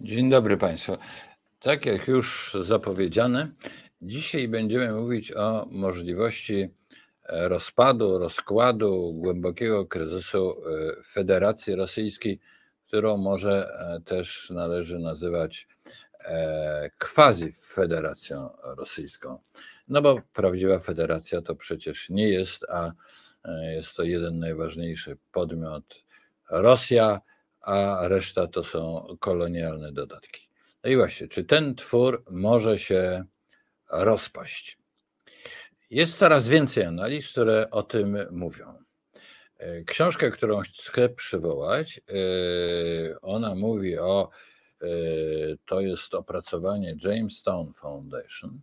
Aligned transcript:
Dzień 0.00 0.30
dobry 0.30 0.56
Państwu. 0.56 0.96
Tak 1.60 1.86
jak 1.86 2.08
już 2.08 2.56
zapowiedziane, 2.62 3.52
dzisiaj 4.02 4.48
będziemy 4.48 4.92
mówić 4.92 5.32
o 5.32 5.66
możliwości 5.70 6.68
e, 7.24 7.48
rozpadu, 7.48 8.18
rozkładu, 8.18 9.12
głębokiego 9.14 9.86
kryzysu 9.86 10.50
e, 10.50 11.02
Federacji 11.04 11.74
Rosyjskiej, 11.74 12.40
którą 12.86 13.16
może 13.16 13.68
e, 13.78 14.00
też 14.00 14.50
należy 14.50 14.98
nazywać 14.98 15.68
quasi 16.98 17.52
Federacją 17.52 18.50
Rosyjską. 18.64 19.38
No 19.88 20.02
bo 20.02 20.20
prawdziwa 20.34 20.78
federacja 20.78 21.42
to 21.42 21.54
przecież 21.54 22.10
nie 22.10 22.28
jest, 22.28 22.64
a 22.64 22.92
jest 23.74 23.96
to 23.96 24.02
jeden 24.02 24.38
najważniejszy 24.38 25.16
podmiot 25.32 26.04
Rosja, 26.50 27.20
a 27.62 28.08
reszta 28.08 28.46
to 28.46 28.64
są 28.64 29.06
kolonialne 29.20 29.92
dodatki. 29.92 30.48
No 30.84 30.90
i 30.90 30.96
właśnie, 30.96 31.28
czy 31.28 31.44
ten 31.44 31.74
twór 31.74 32.24
może 32.30 32.78
się 32.78 33.24
rozpaść? 33.90 34.78
Jest 35.90 36.18
coraz 36.18 36.48
więcej 36.48 36.84
analiz, 36.84 37.28
które 37.28 37.70
o 37.70 37.82
tym 37.82 38.18
mówią. 38.30 38.74
Książkę, 39.86 40.30
którą 40.30 40.60
chcę 40.60 41.08
przywołać, 41.08 42.00
e, 42.08 43.20
ona 43.20 43.54
mówi 43.54 43.98
o, 43.98 44.30
e, 44.82 44.86
to 45.66 45.80
jest 45.80 46.14
opracowanie 46.14 46.96
Jamestown 47.04 47.72
Foundation. 47.72 48.60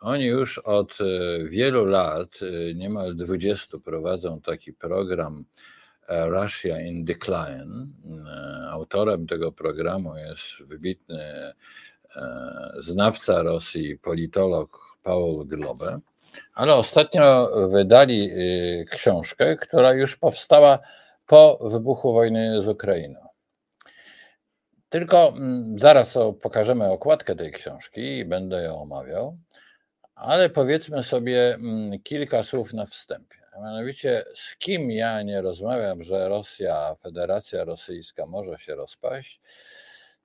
Oni 0.00 0.24
już 0.24 0.58
od 0.58 0.98
e, 1.00 1.04
wielu 1.48 1.84
lat, 1.84 2.38
niemal 2.74 3.16
20, 3.16 3.78
prowadzą 3.78 4.40
taki 4.40 4.72
program 4.72 5.44
E, 5.44 5.75
Russia 6.08 6.80
in 6.80 7.04
Decline. 7.04 7.88
E, 8.26 8.70
autorem 8.70 9.26
tego 9.26 9.52
programu 9.52 10.16
jest 10.16 10.44
wybitny 10.60 11.22
e, 11.22 11.52
znawca 12.80 13.42
Rosji, 13.42 13.98
politolog 13.98 14.96
Paul 15.02 15.46
Globe, 15.46 16.00
ale 16.54 16.74
ostatnio 16.74 17.50
wydali 17.68 18.30
książkę, 18.90 19.56
która 19.56 19.92
już 19.92 20.16
powstała 20.16 20.78
po 21.26 21.58
wybuchu 21.70 22.12
wojny 22.12 22.62
z 22.62 22.68
Ukrainą. 22.68 23.26
Tylko 24.88 25.28
mm, 25.28 25.78
zaraz 25.78 26.14
pokażemy 26.42 26.90
okładkę 26.90 27.36
tej 27.36 27.52
książki 27.52 28.18
i 28.18 28.24
będę 28.24 28.62
ją 28.62 28.82
omawiał, 28.82 29.38
ale 30.14 30.50
powiedzmy 30.50 31.02
sobie 31.02 31.54
mm, 31.54 32.02
kilka 32.02 32.42
słów 32.42 32.72
na 32.72 32.86
wstępie. 32.86 33.45
Mianowicie, 33.62 34.24
z 34.34 34.56
kim 34.56 34.90
ja 34.90 35.22
nie 35.22 35.42
rozmawiam, 35.42 36.02
że 36.02 36.28
Rosja, 36.28 36.94
Federacja 37.02 37.64
Rosyjska 37.64 38.26
może 38.26 38.58
się 38.58 38.74
rozpaść, 38.74 39.40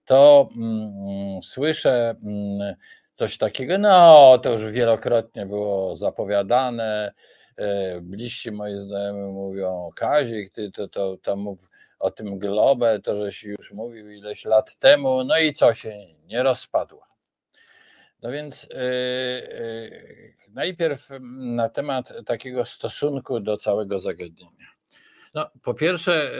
to 0.05 0.49
mm, 0.55 1.43
słyszę 1.43 2.15
mm, 2.23 2.75
coś 3.15 3.37
takiego, 3.37 3.77
no 3.77 4.37
to 4.37 4.51
już 4.51 4.71
wielokrotnie 4.71 5.45
było 5.45 5.95
zapowiadane. 5.95 7.11
E, 7.57 8.01
bliżsi 8.01 8.51
moi 8.51 8.77
znajomi 8.77 9.33
mówią, 9.33 9.89
Kazik, 9.95 10.53
ty 10.53 10.71
to, 10.71 10.87
to, 10.87 11.17
to 11.17 11.35
mów 11.35 11.69
o 11.99 12.11
tym 12.11 12.39
globę, 12.39 12.99
to 12.99 13.15
żeś 13.15 13.43
już 13.43 13.71
mówił 13.71 14.11
ileś 14.11 14.45
lat 14.45 14.75
temu, 14.75 15.23
no 15.23 15.39
i 15.39 15.53
co 15.53 15.73
się 15.73 15.91
nie 16.25 16.43
rozpadła. 16.43 17.10
No 18.21 18.31
więc 18.31 18.63
yy, 18.63 18.69
najpierw 20.53 21.09
na 21.37 21.69
temat 21.69 22.13
takiego 22.25 22.65
stosunku 22.65 23.39
do 23.39 23.57
całego 23.57 23.99
zagadnienia. 23.99 24.71
No, 25.33 25.49
po 25.63 25.73
pierwsze, 25.73 26.31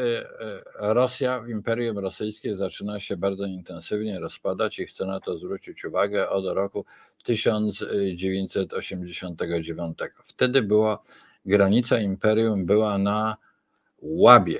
yy, 0.41 0.93
Rosja 0.93 1.39
w 1.39 1.49
Imperium 1.49 1.99
Rosyjskie 1.99 2.55
zaczyna 2.55 2.99
się 2.99 3.17
bardzo 3.17 3.45
intensywnie 3.45 4.19
rozpadać 4.19 4.79
i 4.79 4.85
chcę 4.85 5.05
na 5.05 5.19
to 5.19 5.37
zwrócić 5.37 5.85
uwagę 5.85 6.29
od 6.29 6.45
roku 6.45 6.85
1989. 7.23 9.97
Wtedy 10.25 10.61
była 10.61 11.03
granica 11.45 11.99
imperium 11.99 12.65
była 12.65 12.97
na 12.97 13.37
Łabie. 14.01 14.59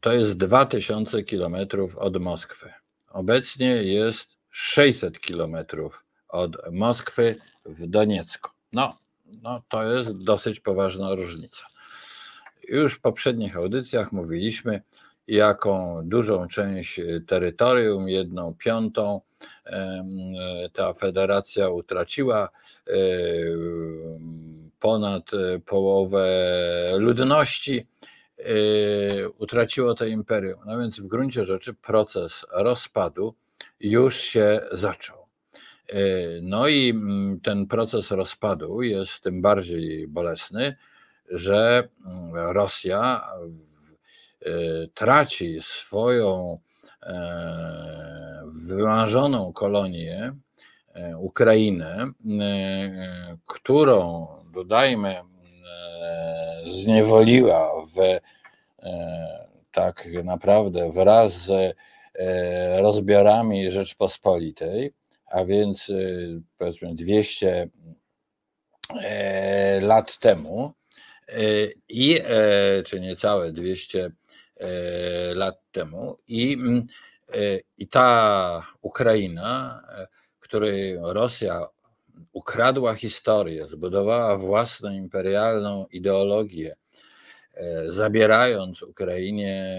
To 0.00 0.12
jest 0.12 0.36
2000 0.36 1.22
kilometrów 1.22 1.96
od 1.96 2.16
Moskwy. 2.16 2.72
Obecnie 3.08 3.82
jest 3.82 4.39
600 4.50 5.20
kilometrów 5.20 6.04
od 6.28 6.72
Moskwy 6.72 7.36
w 7.64 7.86
Doniecku. 7.86 8.50
No, 8.72 8.98
no, 9.42 9.62
to 9.68 9.84
jest 9.84 10.24
dosyć 10.24 10.60
poważna 10.60 11.14
różnica. 11.14 11.66
Już 12.68 12.94
w 12.94 13.00
poprzednich 13.00 13.56
audycjach 13.56 14.12
mówiliśmy, 14.12 14.82
jaką 15.26 16.00
dużą 16.08 16.48
część 16.48 17.00
terytorium, 17.26 18.08
jedną 18.08 18.54
piątą, 18.54 19.20
ta 20.72 20.92
federacja 20.94 21.68
utraciła, 21.68 22.48
ponad 24.80 25.22
połowę 25.66 26.26
ludności 26.98 27.86
utraciło 29.38 29.94
to 29.94 30.04
imperium. 30.04 30.60
No 30.66 30.78
więc 30.78 31.00
w 31.00 31.06
gruncie 31.06 31.44
rzeczy 31.44 31.74
proces 31.74 32.46
rozpadu 32.52 33.34
już 33.80 34.16
się 34.16 34.60
zaczął. 34.72 35.20
E, 35.88 35.96
no 36.42 36.68
i 36.68 36.90
mm, 36.90 37.40
ten 37.40 37.66
proces 37.66 38.10
rozpadu 38.10 38.82
jest 38.82 39.20
tym 39.20 39.42
bardziej 39.42 40.08
bolesny, 40.08 40.76
że 41.30 41.88
mm, 42.06 42.34
Rosja 42.34 43.22
e, 44.42 44.50
traci 44.94 45.58
swoją 45.60 46.58
e, 47.02 48.42
wymarzoną 48.54 49.52
kolonię, 49.52 50.32
Ukrainę, 51.18 52.12
którą, 53.46 54.26
dodajmy, 54.52 55.16
zniewoliła 56.66 57.72
w 57.86 58.20
tak 59.72 60.08
naprawdę 60.24 60.92
wraz 60.92 61.32
z 61.32 61.76
rozbiorami 62.80 63.70
Rzeczpospolitej, 63.70 64.94
a 65.30 65.44
więc 65.44 65.90
e, 65.90 65.94
powiedzmy 66.58 66.94
200 66.94 67.68
e, 69.00 69.80
lat 69.80 70.18
temu, 70.18 70.74
i, 71.88 72.20
czy 72.86 73.00
niecałe 73.00 73.52
200 73.52 74.10
lat 75.34 75.60
temu, 75.72 76.18
i, 76.28 76.56
i 77.78 77.88
ta 77.88 78.66
Ukraina, 78.80 79.82
której 80.40 80.98
Rosja 81.02 81.66
ukradła 82.32 82.94
historię, 82.94 83.66
zbudowała 83.66 84.36
własną 84.36 84.90
imperialną 84.90 85.86
ideologię, 85.90 86.76
zabierając 87.88 88.82
Ukrainie 88.82 89.74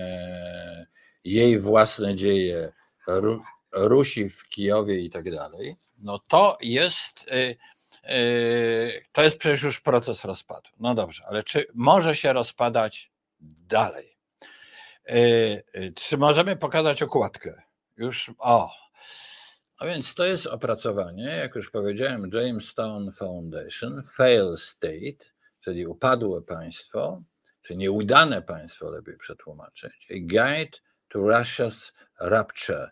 jej 1.24 1.60
własne 1.60 2.16
dzieje, 2.16 2.74
Rusi 3.72 4.30
w 4.30 4.50
Kijowie 4.50 5.00
i 5.00 5.10
tak 5.10 5.32
dalej, 5.32 5.76
no 5.98 6.20
to 6.20 6.58
jest, 6.62 7.32
y, 7.32 7.56
y, 8.14 9.04
to 9.12 9.24
jest 9.24 9.38
przecież 9.38 9.64
już 9.64 9.82
proces 9.82 10.26
rozpadu. 10.26 10.70
No 10.80 10.96
dobrze, 10.96 11.24
ale 11.28 11.44
czy 11.44 11.66
może 11.74 12.16
się 12.16 12.34
rozpadać 12.34 13.12
dalej? 13.68 14.18
Y, 15.10 15.94
czy 15.96 16.18
możemy 16.18 16.56
pokazać 16.56 17.04
okładkę? 17.04 17.62
Już, 17.98 18.32
o. 18.38 18.72
A 19.78 19.86
więc 19.86 20.14
to 20.14 20.26
jest 20.26 20.48
opracowanie, 20.48 21.24
jak 21.24 21.56
już 21.56 21.72
powiedziałem, 21.72 22.30
Jamestown 22.34 23.12
Foundation, 23.12 24.04
Fail 24.04 24.58
State, 24.58 25.26
czyli 25.60 25.88
upadłe 25.88 26.42
państwo, 26.42 27.24
czy 27.62 27.76
nieudane 27.76 28.42
państwo, 28.42 28.90
lepiej 28.90 29.18
przetłumaczyć, 29.18 30.08
Guide 30.10 30.78
to 31.12 31.20
Russia's 31.20 31.92
Rapture. 32.20 32.92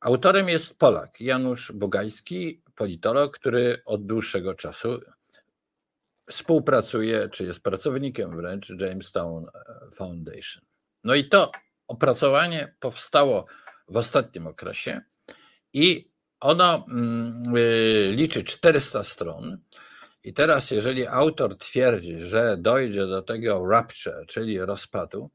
Autorem 0.00 0.48
jest 0.48 0.74
Polak 0.78 1.20
Janusz 1.20 1.72
Bogajski, 1.72 2.62
politolog, 2.74 3.38
który 3.38 3.82
od 3.84 4.06
dłuższego 4.06 4.54
czasu 4.54 5.00
współpracuje, 6.30 7.28
czy 7.28 7.44
jest 7.44 7.60
pracownikiem 7.60 8.36
wręcz 8.36 8.70
Jamestown 8.80 9.46
Foundation. 9.94 10.64
No 11.04 11.14
i 11.14 11.28
to 11.28 11.52
opracowanie 11.88 12.74
powstało 12.80 13.46
w 13.88 13.96
ostatnim 13.96 14.46
okresie 14.46 15.00
i 15.72 16.12
ono 16.40 16.86
mm, 16.88 17.56
y, 17.56 18.12
liczy 18.12 18.44
400 18.44 19.04
stron. 19.04 19.58
I 20.24 20.34
teraz, 20.34 20.70
jeżeli 20.70 21.06
autor 21.06 21.58
twierdzi, 21.58 22.20
że 22.20 22.56
dojdzie 22.58 23.06
do 23.06 23.22
tego 23.22 23.66
rapture, 23.66 24.26
czyli 24.26 24.60
rozpadu, 24.60 25.30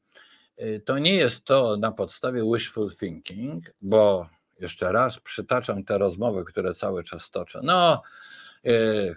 to 0.84 0.98
nie 0.98 1.14
jest 1.14 1.44
to 1.44 1.76
na 1.76 1.92
podstawie 1.92 2.42
wishful 2.52 2.90
thinking, 2.96 3.64
bo 3.80 4.28
jeszcze 4.60 4.92
raz 4.92 5.18
przytaczam 5.18 5.84
te 5.84 5.98
rozmowy, 5.98 6.44
które 6.44 6.74
cały 6.74 7.04
czas 7.04 7.30
toczę. 7.30 7.60
No, 7.62 8.02
y, 8.66 9.16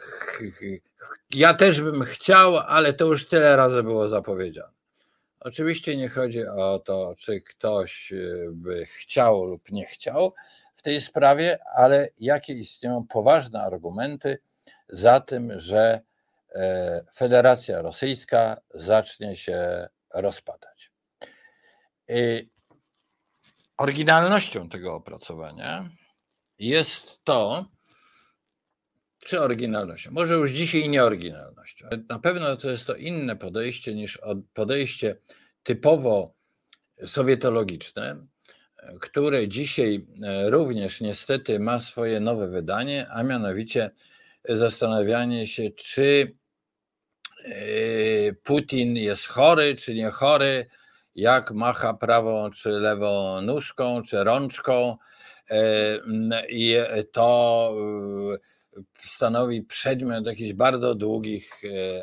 ja 1.33 1.53
też 1.53 1.81
bym 1.81 2.03
chciał, 2.03 2.57
ale 2.57 2.93
to 2.93 3.05
już 3.05 3.27
tyle 3.27 3.55
razy 3.55 3.83
było 3.83 4.09
zapowiedziane. 4.09 4.73
Oczywiście 5.39 5.97
nie 5.97 6.09
chodzi 6.09 6.47
o 6.47 6.79
to, 6.79 7.13
czy 7.17 7.41
ktoś 7.41 8.11
y, 8.11 8.49
by 8.51 8.85
chciał 8.85 9.45
lub 9.45 9.71
nie 9.71 9.85
chciał 9.85 10.33
w 10.75 10.81
tej 10.81 11.01
sprawie, 11.01 11.59
ale 11.75 12.09
jakie 12.19 12.53
istnieją 12.53 13.07
poważne 13.07 13.61
argumenty 13.61 14.39
za 14.89 15.19
tym, 15.19 15.59
że 15.59 16.01
e, 16.55 17.05
Federacja 17.15 17.81
Rosyjska 17.81 18.57
zacznie 18.73 19.35
się 19.35 19.87
rozpadać. 20.13 20.90
I 22.11 22.49
oryginalnością 23.77 24.69
tego 24.69 24.95
opracowania 24.95 25.89
jest 26.59 27.23
to, 27.23 27.65
czy 29.19 29.41
oryginalnością, 29.41 30.11
może 30.11 30.33
już 30.33 30.51
dzisiaj 30.51 30.89
nie 30.89 31.03
oryginalnością. 31.03 31.87
Na 32.09 32.19
pewno 32.19 32.57
to 32.57 32.69
jest 32.69 32.85
to 32.85 32.95
inne 32.95 33.35
podejście 33.35 33.95
niż 33.95 34.19
podejście 34.53 35.15
typowo 35.63 36.33
sowietologiczne, 37.05 38.25
które 39.01 39.47
dzisiaj 39.47 40.07
e, 40.23 40.49
również 40.49 41.01
niestety 41.01 41.59
ma 41.59 41.81
swoje 41.81 42.19
nowe 42.19 42.47
wydanie, 42.47 43.07
a 43.09 43.23
mianowicie 43.23 43.91
zastanawianie 44.49 45.47
się, 45.47 45.71
czy 45.71 46.35
e, 47.45 47.53
Putin 48.33 48.95
jest 48.95 49.27
chory, 49.27 49.75
czy 49.75 49.93
nie 49.93 50.11
chory, 50.11 50.65
jak 51.15 51.51
macha 51.51 51.93
prawą 51.93 52.49
czy 52.51 52.69
lewą 52.69 53.41
nóżką, 53.41 54.01
czy 54.01 54.23
rączką. 54.23 54.97
E, 55.49 55.57
I 56.49 56.75
to 57.11 57.75
stanowi 58.99 59.63
przedmiot 59.63 60.25
jakichś 60.25 60.53
bardzo 60.53 60.95
długich 60.95 61.61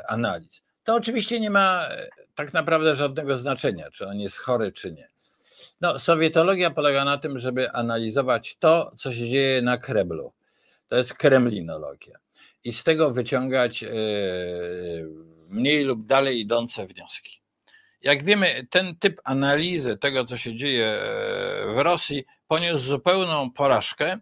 analiz. 0.09 0.61
To 0.85 0.95
oczywiście 0.95 1.41
nie 1.41 1.51
ma 1.51 1.89
tak 2.35 2.53
naprawdę 2.53 2.95
żadnego 2.95 3.37
znaczenia, 3.37 3.91
czy 3.91 4.07
on 4.07 4.21
jest 4.21 4.39
chory, 4.39 4.73
czy 4.73 4.93
nie. 4.93 5.09
No, 5.81 5.99
sowietologia 5.99 6.71
polega 6.71 7.05
na 7.05 7.19
tym, 7.19 7.39
żeby 7.39 7.73
analizować 7.73 8.57
to, 8.57 8.93
co 8.99 9.15
się 9.15 9.29
dzieje 9.29 9.63
na 9.63 9.79
Kremlu. 9.79 10.33
To 10.89 10.97
jest 10.97 11.15
kremlinologia. 11.15 12.19
I 12.65 12.73
z 12.73 12.85
tego 12.85 13.11
wyciągać 13.11 13.83
e, 13.83 13.89
mniej 15.49 15.85
lub 15.85 16.07
dalej 16.07 16.41
idące 16.41 16.87
wnioski. 16.87 17.38
Jak 18.03 18.25
wiemy, 18.25 18.67
ten 18.71 18.97
typ 18.97 19.21
analizy 19.25 19.97
tego, 19.97 20.25
co 20.25 20.37
się 20.37 20.57
dzieje 20.57 20.87
e, 20.87 20.99
w 21.75 21.79
Rosji, 21.79 22.25
poniósł 22.49 22.85
zupełną 22.85 23.51
porażkę. 23.51 24.19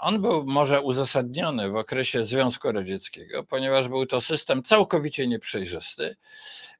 On 0.00 0.22
był 0.22 0.46
może 0.46 0.80
uzasadniony 0.80 1.70
w 1.70 1.76
okresie 1.76 2.24
Związku 2.24 2.72
Radzieckiego, 2.72 3.44
ponieważ 3.44 3.88
był 3.88 4.06
to 4.06 4.20
system 4.20 4.62
całkowicie 4.62 5.26
nieprzejrzysty 5.26 6.16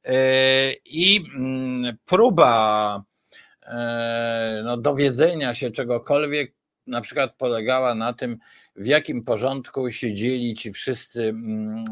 e, 0.05 0.73
i 0.85 1.25
próba 2.05 3.03
E, 3.67 4.63
no, 4.65 4.77
dowiedzenia 4.77 5.55
się 5.55 5.71
czegokolwiek 5.71 6.55
na 6.87 7.01
przykład 7.01 7.35
polegała 7.37 7.95
na 7.95 8.13
tym, 8.13 8.39
w 8.77 8.87
jakim 8.87 9.25
porządku 9.25 9.91
siedzieli 9.91 10.55
ci 10.55 10.73
wszyscy 10.73 11.29
mm, 11.29 11.85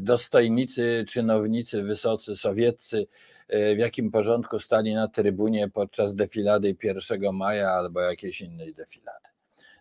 dostojnicy, 0.00 1.04
czynownicy 1.08 1.82
wysocy 1.82 2.36
sowieccy, 2.36 3.06
w 3.48 3.78
jakim 3.78 4.10
porządku 4.10 4.58
stali 4.58 4.94
na 4.94 5.08
trybunie 5.08 5.68
podczas 5.68 6.14
defilady 6.14 6.76
1 6.82 7.32
maja 7.32 7.70
albo 7.70 8.00
jakiejś 8.00 8.40
innej 8.40 8.74
defilady. 8.74 9.28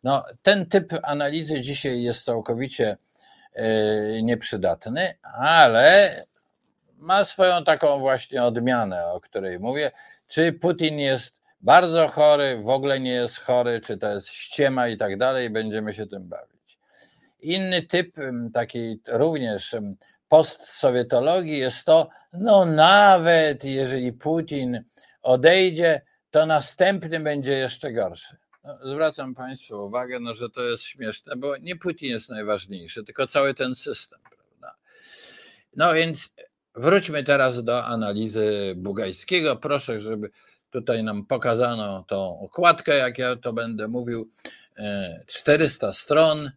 No, 0.04 0.24
ten 0.42 0.66
typ 0.66 0.94
analizy 1.04 1.62
dzisiaj 1.62 2.04
jest 2.04 2.24
całkowicie 2.24 2.98
nieprzydatny, 4.24 5.14
ale 5.22 6.26
ma 6.98 7.26
swoją 7.26 7.64
taką 7.64 8.00
właśnie 8.00 8.44
odmianę, 8.44 9.06
o 9.06 9.22
której 9.22 9.60
mówię. 9.60 9.92
Czy 10.28 10.54
Putin 10.54 11.00
jest 11.00 11.42
bardzo 11.62 12.08
chory, 12.08 12.62
w 12.64 12.70
ogóle 12.70 13.00
nie 13.00 13.12
jest 13.12 13.40
chory, 13.40 13.82
czy 13.82 13.98
to 13.98 14.14
jest 14.14 14.28
ściema 14.28 14.88
i 14.88 14.98
tak 14.98 15.18
dalej, 15.18 15.50
będziemy 15.50 15.94
się 15.94 16.08
tym 16.08 16.24
bawić. 16.24 16.53
Inny 17.44 17.82
typ 17.82 18.16
takiej 18.54 19.00
również 19.08 19.76
postsowietologii 20.28 21.58
jest 21.58 21.86
to, 21.86 22.10
no 22.34 22.66
nawet 22.66 23.64
jeżeli 23.64 24.14
Putin 24.14 24.84
odejdzie, 25.22 26.02
to 26.32 26.46
następny 26.46 27.20
będzie 27.20 27.52
jeszcze 27.52 27.94
gorszy. 27.94 28.38
No, 28.64 28.78
zwracam 28.84 29.36
Państwu 29.36 29.86
uwagę, 29.86 30.20
no, 30.20 30.34
że 30.34 30.50
to 30.50 30.62
jest 30.62 30.84
śmieszne, 30.84 31.36
bo 31.36 31.58
nie 31.58 31.76
Putin 31.76 32.10
jest 32.10 32.30
najważniejszy, 32.30 33.04
tylko 33.04 33.28
cały 33.28 33.54
ten 33.54 33.76
system. 33.76 34.20
Prawda? 34.30 34.76
No 35.76 35.94
więc 35.94 36.30
Wróćmy 36.76 37.24
teraz 37.24 37.64
do 37.64 37.86
analizy 37.86 38.74
Bugajskiego. 38.78 39.56
Proszę, 39.56 40.00
żeby 40.00 40.30
tutaj 40.70 41.04
nam 41.04 41.26
pokazano 41.26 42.04
tą 42.08 42.40
okładkę, 42.40 42.98
jak 42.98 43.18
ja 43.18 43.36
to 43.36 43.54
będę 43.54 43.88
mówił. 43.88 44.30
400 45.28 45.90
e, 45.90 45.94
stron 45.94 46.52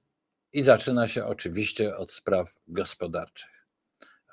i 0.52 0.62
zaczyna 0.64 1.08
się 1.08 1.24
oczywiście 1.24 1.96
od 1.96 2.12
spraw 2.12 2.48
gospodarczych. 2.68 3.66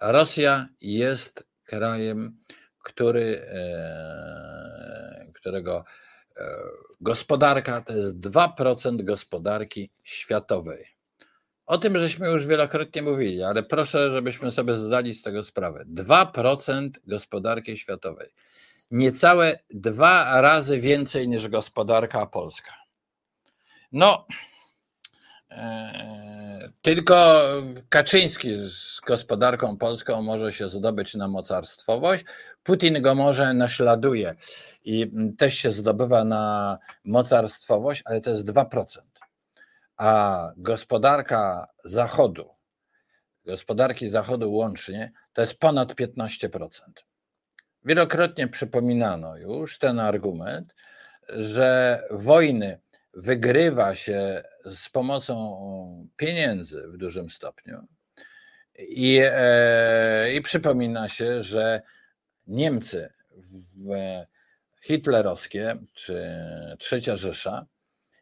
Rosja 0.02 0.68
jest 0.82 1.48
krajem, 1.64 2.38
który, 2.84 3.46
e, 3.48 5.32
którego 5.34 5.86
e, 6.38 6.46
gospodarka 7.02 7.82
to 7.82 7.98
jest 7.98 8.16
2% 8.16 9.04
gospodarki 9.04 9.92
światowej. 10.04 10.86
O 11.66 11.78
tym 11.78 11.98
żeśmy 11.98 12.28
już 12.28 12.48
wielokrotnie 12.48 13.02
mówili, 13.02 13.44
ale 13.44 13.64
proszę, 13.64 14.12
żebyśmy 14.12 14.52
sobie 14.52 14.78
zdali 14.78 15.16
z 15.16 15.22
tego 15.22 15.44
sprawę. 15.44 15.86
2% 15.86 16.90
gospodarki 17.08 17.78
światowej. 17.78 18.34
Niecałe 18.92 19.60
dwa 19.70 20.42
razy 20.42 20.80
więcej 20.80 21.28
niż 21.28 21.48
gospodarka 21.48 22.26
polska. 22.26 22.74
No, 23.92 24.28
tylko 26.82 27.44
Kaczyński 27.90 28.56
z 28.56 29.00
gospodarką 29.00 29.78
polską 29.78 30.22
może 30.22 30.54
się 30.54 30.70
zdobyć 30.70 31.16
na 31.16 31.28
mocarstwowość. 31.28 32.26
Putin 32.64 33.02
go 33.02 33.16
może 33.16 33.54
naśladuje 33.54 34.36
i 34.86 35.12
też 35.38 35.54
się 35.54 35.72
zdobywa 35.72 36.24
na 36.24 36.78
mocarstwowość, 37.06 38.02
ale 38.06 38.22
to 38.22 38.30
jest 38.30 38.46
2% 38.46 39.02
a 39.98 40.52
gospodarka 40.58 41.68
Zachodu, 41.84 42.50
gospodarki 43.46 44.10
Zachodu 44.10 44.52
łącznie, 44.52 45.12
to 45.34 45.42
jest 45.42 45.60
ponad 45.60 45.94
15%. 45.94 46.70
Wielokrotnie 47.86 48.48
przypominano 48.48 49.38
już 49.38 49.78
ten 49.78 50.00
argument, 50.00 50.76
że 51.30 52.02
wojny 52.12 52.80
wygrywa 53.14 53.96
się 53.96 54.44
z 54.66 54.90
pomocą 54.90 56.08
pieniędzy 56.18 56.88
w 56.88 56.98
dużym 56.98 57.30
stopniu. 57.30 57.88
I, 58.80 59.20
e, 59.24 60.34
i 60.34 60.42
przypomina 60.42 61.10
się, 61.10 61.44
że 61.44 61.82
Niemcy 62.48 63.14
hitlerowskie 64.82 65.76
czy 65.94 66.32
Trzecia 66.80 67.16
Rzesza 67.16 67.66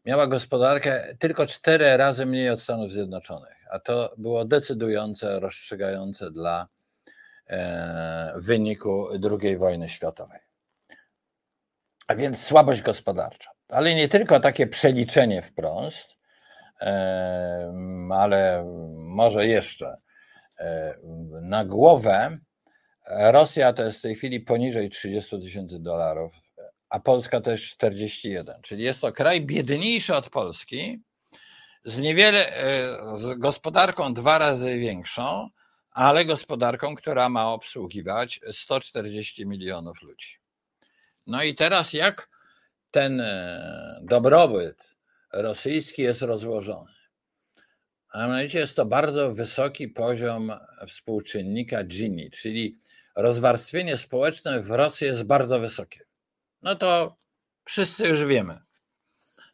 miała 0.06 0.28
gospodarkę 0.28 1.16
tylko 1.20 1.46
cztery 1.46 1.98
razy 1.98 2.26
mniej 2.26 2.50
od 2.50 2.62
Stanów 2.62 2.92
Zjednoczonych, 2.92 3.66
a 3.72 3.80
to 3.80 4.14
było 4.18 4.46
decydujące, 4.46 5.40
rozstrzygające 5.40 6.32
dla 6.32 6.68
e, 7.48 8.34
wyniku 8.36 9.08
II 9.42 9.58
wojny 9.58 9.90
światowej. 9.90 10.40
A 12.08 12.16
więc 12.16 12.44
słabość 12.44 12.82
gospodarcza. 12.82 13.52
Ale 13.70 13.96
nie 13.96 14.08
tylko 14.08 14.40
takie 14.40 14.68
przeliczenie 14.68 15.42
wprost, 15.42 16.21
ale 18.12 18.64
może 18.98 19.48
jeszcze 19.48 19.96
na 21.42 21.66
głowę 21.66 22.38
Rosja 23.08 23.74
to 23.74 23.84
jest 23.84 24.00
w 24.00 24.02
tej 24.02 24.16
chwili 24.16 24.40
poniżej 24.40 24.90
30 24.90 25.42
tysięcy 25.42 25.80
dolarów 25.80 26.34
a 26.92 27.00
Polska 27.00 27.42
też 27.42 27.70
41. 27.70 28.62
Czyli 28.62 28.84
jest 28.84 29.02
to 29.02 29.12
kraj 29.12 29.42
biedniejszy 29.42 30.16
od 30.16 30.30
Polski, 30.30 31.02
z 31.86 31.98
niewiele, 31.98 32.56
e, 32.56 33.18
z 33.18 33.40
gospodarką 33.40 34.14
dwa 34.14 34.38
razy 34.38 34.80
większą, 34.80 35.50
ale 35.92 36.26
gospodarką, 36.26 36.96
która 36.96 37.30
ma 37.30 37.54
obsługiwać 37.54 38.40
140 38.52 39.46
milionów 39.46 40.02
ludzi. 40.02 40.38
No 41.28 41.44
i 41.44 41.56
teraz 41.56 41.94
jak 41.94 42.30
ten 42.92 43.22
e, 43.22 44.00
dobrobyt 44.04 44.91
rosyjski 45.34 46.02
jest 46.02 46.22
rozłożony? 46.22 46.92
A 48.10 48.28
mianowicie 48.28 48.60
jest 48.60 48.76
to 48.76 48.86
bardzo 48.86 49.34
wysoki 49.34 49.88
poziom 49.88 50.52
współczynnika 50.88 51.84
Gini, 51.84 52.32
czyli 52.32 52.80
rozwarstwienie 53.16 53.98
społeczne 53.98 54.62
w 54.62 54.70
Rosji 54.70 55.08
jest 55.08 55.24
bardzo 55.24 55.60
wysokie 55.60 56.12
no 56.62 56.76
to 56.76 57.18
wszyscy 57.66 58.08
już 58.08 58.26
wiemy. 58.26 58.60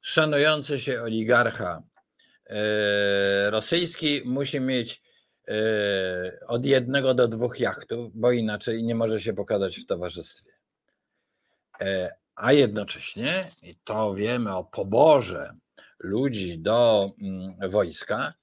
Szanujący 0.02 0.80
się 0.80 1.02
oligarcha 1.02 1.84
e, 2.46 3.50
rosyjski 3.50 4.22
musi 4.26 4.60
mieć 4.60 5.08
od 6.48 6.66
jednego 6.66 7.14
do 7.14 7.28
dwóch 7.28 7.60
jachtów, 7.60 8.12
bo 8.16 8.32
inaczej 8.32 8.84
nie 8.84 8.96
może 8.96 9.22
się 9.22 9.34
pokazać 9.34 9.78
w 9.78 9.86
towarzystwie. 9.86 10.52
A 12.36 12.54
jednocześnie, 12.54 13.52
i 13.62 13.76
to 13.84 14.14
wiemy 14.14 14.56
o 14.56 14.64
poborze 14.64 15.54
ludzi 16.00 16.60
do 16.60 17.12
mm, 17.22 17.72
wojska, 17.72 18.34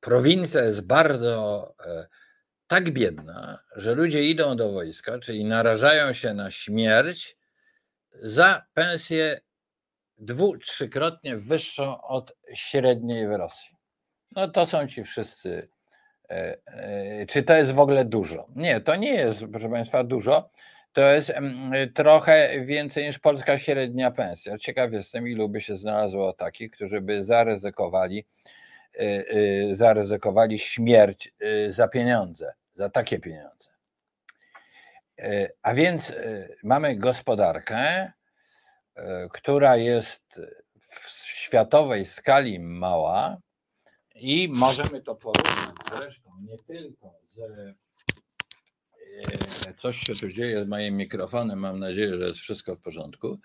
prowincja 0.00 0.64
jest 0.64 0.80
bardzo 0.80 1.74
tak 2.66 2.90
biedna, 2.90 3.58
że 3.76 3.94
ludzie 3.94 4.22
idą 4.22 4.56
do 4.56 4.72
wojska, 4.72 5.18
czyli 5.18 5.44
narażają 5.44 6.12
się 6.12 6.34
na 6.34 6.50
śmierć 6.50 7.36
za 8.22 8.66
pensję 8.74 9.40
dwu, 10.18 10.58
trzykrotnie 10.58 11.36
wyższą 11.36 12.02
od 12.02 12.36
średniej 12.54 13.28
w 13.28 13.30
Rosji. 13.30 13.76
No 14.36 14.48
to 14.48 14.66
są 14.66 14.88
ci 14.88 15.04
wszyscy. 15.04 15.68
E, 16.30 16.58
e, 16.66 17.26
czy 17.26 17.42
to 17.42 17.54
jest 17.54 17.72
w 17.72 17.78
ogóle 17.78 18.04
dużo? 18.04 18.48
Nie, 18.56 18.80
to 18.80 18.96
nie 18.96 19.14
jest, 19.14 19.44
proszę 19.52 19.70
Państwa, 19.70 20.04
dużo. 20.04 20.50
To 20.92 21.12
jest 21.12 21.32
trochę 21.94 22.64
więcej 22.64 23.06
niż 23.06 23.18
polska 23.18 23.58
średnia 23.58 24.10
pensja. 24.10 24.58
Ciekaw 24.58 24.92
jestem, 24.92 25.28
ilu 25.28 25.48
by 25.48 25.60
się 25.60 25.76
znalazło 25.76 26.32
takich, 26.32 26.70
którzy 26.70 27.00
by 27.00 27.24
zaryzykowali, 27.24 28.26
e, 28.94 29.76
zaryzykowali 29.76 30.58
śmierć 30.58 31.34
za 31.68 31.88
pieniądze 31.88 32.52
za 32.80 32.90
takie 32.90 33.18
pieniądze. 33.18 33.70
A 35.62 35.74
więc 35.74 36.12
mamy 36.62 36.96
gospodarkę, 36.96 38.12
która 39.32 39.76
jest 39.76 40.40
w 40.80 41.08
światowej 41.10 42.06
skali 42.06 42.60
mała 42.60 43.36
i 44.14 44.48
możemy 44.48 45.02
to 45.02 45.14
porównać 45.14 45.74
zresztą 45.90 46.30
nie 46.40 46.56
tylko 46.56 47.14
z. 47.30 47.40
Coś 49.78 49.98
się 49.98 50.14
tu 50.14 50.28
dzieje 50.32 50.64
z 50.64 50.68
moim 50.68 50.96
mikrofonem, 50.96 51.58
mam 51.58 51.78
nadzieję, 51.78 52.18
że 52.18 52.24
jest 52.24 52.40
wszystko 52.40 52.76
w 52.76 52.80
porządku, 52.80 53.38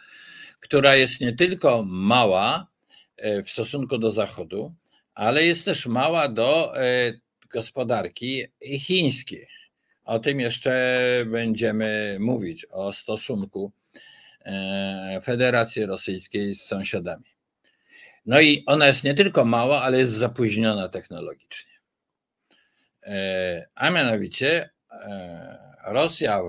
która 0.60 0.96
jest 0.96 1.22
nie 1.22 1.34
tylko 1.34 1.84
mała 1.88 2.68
w 3.46 3.50
stosunku 3.50 3.98
do 3.98 4.12
Zachodu, 4.12 4.74
ale 5.14 5.46
jest 5.46 5.66
też 5.66 5.86
mała 5.86 6.30
do 6.30 6.74
gospodarki 7.50 8.46
chińskiej. 8.80 9.48
O 10.06 10.20
tym 10.20 10.40
jeszcze 10.40 11.00
będziemy 11.26 12.18
mówić, 12.20 12.66
o 12.66 12.94
stosunku 12.94 13.72
e, 14.46 15.22
Federacji 15.24 15.86
Rosyjskiej 15.86 16.56
z 16.56 16.62
sąsiadami. 16.62 17.26
No 18.26 18.42
i 18.42 18.64
ona 18.66 18.88
jest 18.88 19.04
nie 19.04 19.14
tylko 19.14 19.46
mała, 19.46 19.82
ale 19.82 19.98
jest 19.98 20.14
zapóźniona 20.14 20.90
technologicznie. 20.90 21.72
E, 23.04 23.68
a 23.76 23.90
mianowicie 23.90 24.70
e, 24.92 25.65
Rosja 25.86 26.42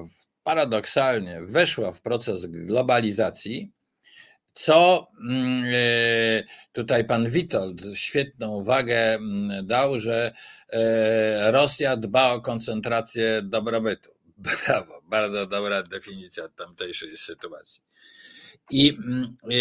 paradoksalnie 0.42 1.40
weszła 1.42 1.92
w 1.92 2.00
proces 2.00 2.46
globalizacji 2.46 3.72
co 4.56 5.08
mm, 5.20 5.64
e, 5.72 6.44
tutaj 6.72 7.04
pan 7.04 7.30
Witold 7.30 7.82
świetną 7.94 8.54
uwagę 8.54 9.14
mm, 9.14 9.66
dał, 9.66 10.00
że 10.00 10.32
e, 10.72 11.52
Rosja 11.52 11.96
dba 11.96 12.32
o 12.32 12.40
koncentrację 12.40 13.42
dobrobytu. 13.42 14.10
Brawo, 14.66 15.02
bardzo 15.04 15.46
dobra 15.46 15.82
definicja 15.82 16.48
tamtejszej 16.48 17.16
sytuacji. 17.16 17.82
I 18.70 18.88
mm, 18.88 19.36
e, 19.44 19.56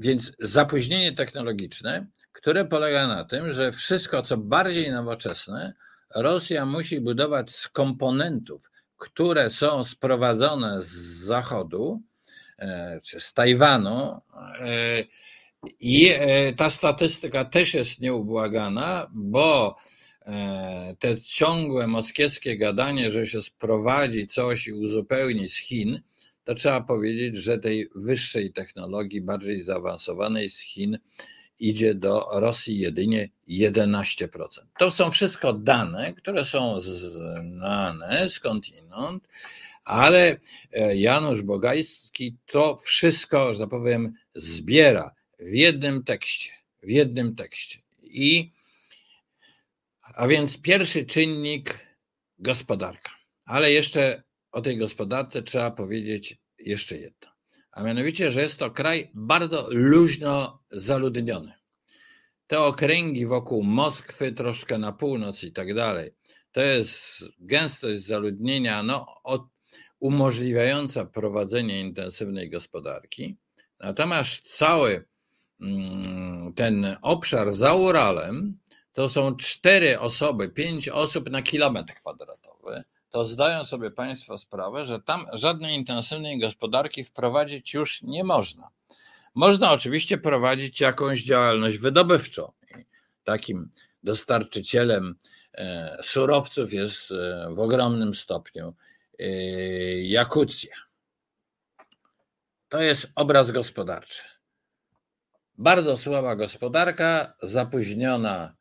więc 0.00 0.32
zapóźnienie 0.38 1.12
technologiczne, 1.12 2.06
które 2.32 2.64
polega 2.64 3.06
na 3.06 3.24
tym, 3.24 3.52
że 3.52 3.72
wszystko, 3.72 4.22
co 4.22 4.36
bardziej 4.36 4.90
nowoczesne, 4.90 5.74
Rosja 6.14 6.66
musi 6.66 7.00
budować 7.00 7.50
z 7.50 7.68
komponentów, 7.68 8.70
które 8.96 9.50
są 9.50 9.84
sprowadzone 9.84 10.82
z 10.82 10.92
zachodu, 11.24 12.02
E, 12.58 13.00
czy 13.04 13.20
z 13.20 13.32
Tajwanu. 13.32 14.20
E, 14.60 15.04
I 15.80 16.10
e, 16.18 16.52
ta 16.52 16.70
statystyka 16.70 17.44
też 17.44 17.74
jest 17.74 18.00
nieubłagana, 18.00 19.10
bo 19.14 19.76
te 20.98 21.20
ciągłe 21.20 21.86
moskiewskie 21.86 22.58
gadanie, 22.58 23.10
że 23.10 23.26
się 23.26 23.42
sprowadzi 23.42 24.26
coś 24.26 24.66
i 24.66 24.72
uzupełni 24.72 25.48
z 25.48 25.56
Chin, 25.56 26.00
to 26.44 26.54
trzeba 26.54 26.80
powiedzieć, 26.80 27.36
że 27.36 27.58
tej 27.58 27.90
wyższej 27.94 28.52
technologii, 28.52 29.20
bardziej 29.20 29.62
zaawansowanej 29.62 30.50
z 30.50 30.60
Chin 30.60 30.98
idzie 31.58 31.94
do 31.94 32.28
Rosji 32.32 32.78
jedynie 32.78 33.28
11%. 33.48 34.04
To 34.78 34.90
są 34.90 35.10
wszystko 35.10 35.52
dane, 35.52 36.12
które 36.12 36.44
są 36.44 36.80
znane 36.80 38.30
skądinąd, 38.30 39.28
ale 39.84 40.36
e, 40.72 40.96
Janusz 40.96 41.42
Bogajski 41.42 42.36
to 42.46 42.76
wszystko, 42.76 43.54
że 43.54 43.60
tak 43.60 43.70
powiem, 43.70 44.14
zbiera 44.34 45.14
w 45.38 45.54
jednym 45.54 46.04
tekście, 46.04 46.50
w 46.82 46.90
jednym 46.90 47.36
tekście. 47.36 47.78
I 48.02 48.52
a 50.14 50.26
więc 50.26 50.58
pierwszy 50.58 51.04
czynnik 51.04 51.86
gospodarka. 52.38 53.12
Ale 53.44 53.72
jeszcze 53.72 54.22
o 54.52 54.60
tej 54.60 54.76
gospodarce 54.78 55.42
trzeba 55.42 55.70
powiedzieć 55.70 56.36
jeszcze 56.58 56.96
jedno. 56.98 57.35
A 57.76 57.82
mianowicie, 57.82 58.30
że 58.30 58.42
jest 58.42 58.58
to 58.58 58.70
kraj 58.70 59.10
bardzo 59.14 59.66
luźno 59.70 60.62
zaludniony. 60.70 61.52
Te 62.46 62.60
okręgi 62.60 63.26
wokół 63.26 63.62
Moskwy, 63.62 64.32
troszkę 64.32 64.78
na 64.78 64.92
północ 64.92 65.44
i 65.44 65.52
tak 65.52 65.74
dalej, 65.74 66.10
to 66.52 66.60
jest 66.60 67.24
gęstość 67.38 68.00
zaludnienia 68.00 68.82
no, 68.82 69.06
umożliwiająca 70.00 71.04
prowadzenie 71.04 71.80
intensywnej 71.80 72.50
gospodarki. 72.50 73.36
Natomiast 73.80 74.56
cały 74.56 75.04
mm, 75.60 76.52
ten 76.54 76.96
obszar 77.02 77.52
za 77.52 77.74
Uralem 77.74 78.58
to 78.92 79.08
są 79.08 79.36
cztery 79.36 80.00
osoby, 80.00 80.48
pięć 80.48 80.88
osób 80.88 81.30
na 81.30 81.42
kilometr 81.42 81.94
kwadratowy. 81.94 82.84
To 83.16 83.24
zdają 83.24 83.64
sobie 83.64 83.90
Państwo 83.90 84.38
sprawę, 84.38 84.86
że 84.86 85.00
tam 85.00 85.26
żadnej 85.32 85.74
intensywnej 85.74 86.38
gospodarki 86.38 87.04
wprowadzić 87.04 87.74
już 87.74 88.02
nie 88.02 88.24
można. 88.24 88.68
Można 89.34 89.72
oczywiście 89.72 90.18
prowadzić 90.18 90.80
jakąś 90.80 91.24
działalność 91.24 91.78
wydobywczą. 91.78 92.52
Takim 93.24 93.70
dostarczycielem 94.02 95.14
e, 95.54 95.96
surowców 96.02 96.72
jest 96.72 97.10
e, 97.10 97.48
w 97.54 97.58
ogromnym 97.58 98.14
stopniu 98.14 98.74
Yy, 99.18 100.02
Jakucja. 100.02 100.76
To 102.68 102.82
jest 102.82 103.06
obraz 103.14 103.50
gospodarczy. 103.50 104.22
Bardzo 105.58 105.96
słaba 105.96 106.36
gospodarka, 106.36 107.34
zapóźniona 107.42 108.56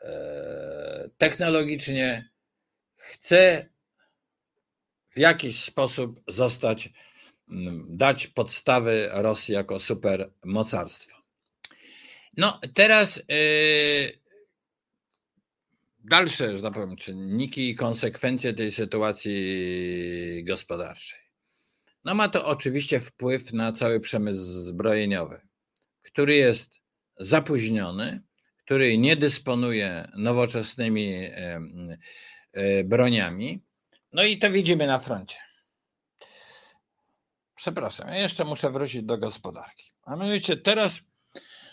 e, 0.00 1.08
technologicznie, 1.18 2.30
chce 3.00 3.69
w 5.10 5.18
jakiś 5.18 5.62
sposób 5.62 6.20
zostać, 6.28 6.90
dać 7.88 8.26
podstawy 8.26 9.08
Rosji 9.12 9.54
jako 9.54 9.80
supermocarstwo. 9.80 11.20
No, 12.36 12.60
teraz 12.74 13.16
yy, 13.16 14.18
dalsze, 15.98 16.56
że 16.56 16.62
tak 16.62 16.74
powiem, 16.74 16.96
czynniki 16.96 17.70
i 17.70 17.74
konsekwencje 17.74 18.54
tej 18.54 18.72
sytuacji 18.72 20.44
gospodarczej. 20.44 21.18
No 22.04 22.14
ma 22.14 22.28
to 22.28 22.46
oczywiście 22.46 23.00
wpływ 23.00 23.52
na 23.52 23.72
cały 23.72 24.00
przemysł 24.00 24.42
zbrojeniowy, 24.42 25.40
który 26.02 26.34
jest 26.34 26.70
zapóźniony, 27.16 28.22
który 28.64 28.98
nie 28.98 29.16
dysponuje 29.16 30.08
nowoczesnymi 30.16 31.12
e, 31.14 31.60
broniami. 32.84 33.62
No 34.12 34.22
i 34.22 34.38
to 34.38 34.50
widzimy 34.50 34.86
na 34.86 34.98
froncie. 34.98 35.36
Przepraszam, 37.60 38.08
ja 38.08 38.18
jeszcze 38.18 38.44
muszę 38.44 38.70
wrócić 38.70 39.02
do 39.02 39.18
gospodarki. 39.18 39.92
A 40.02 40.16
mianowicie 40.16 40.56
teraz 40.56 41.00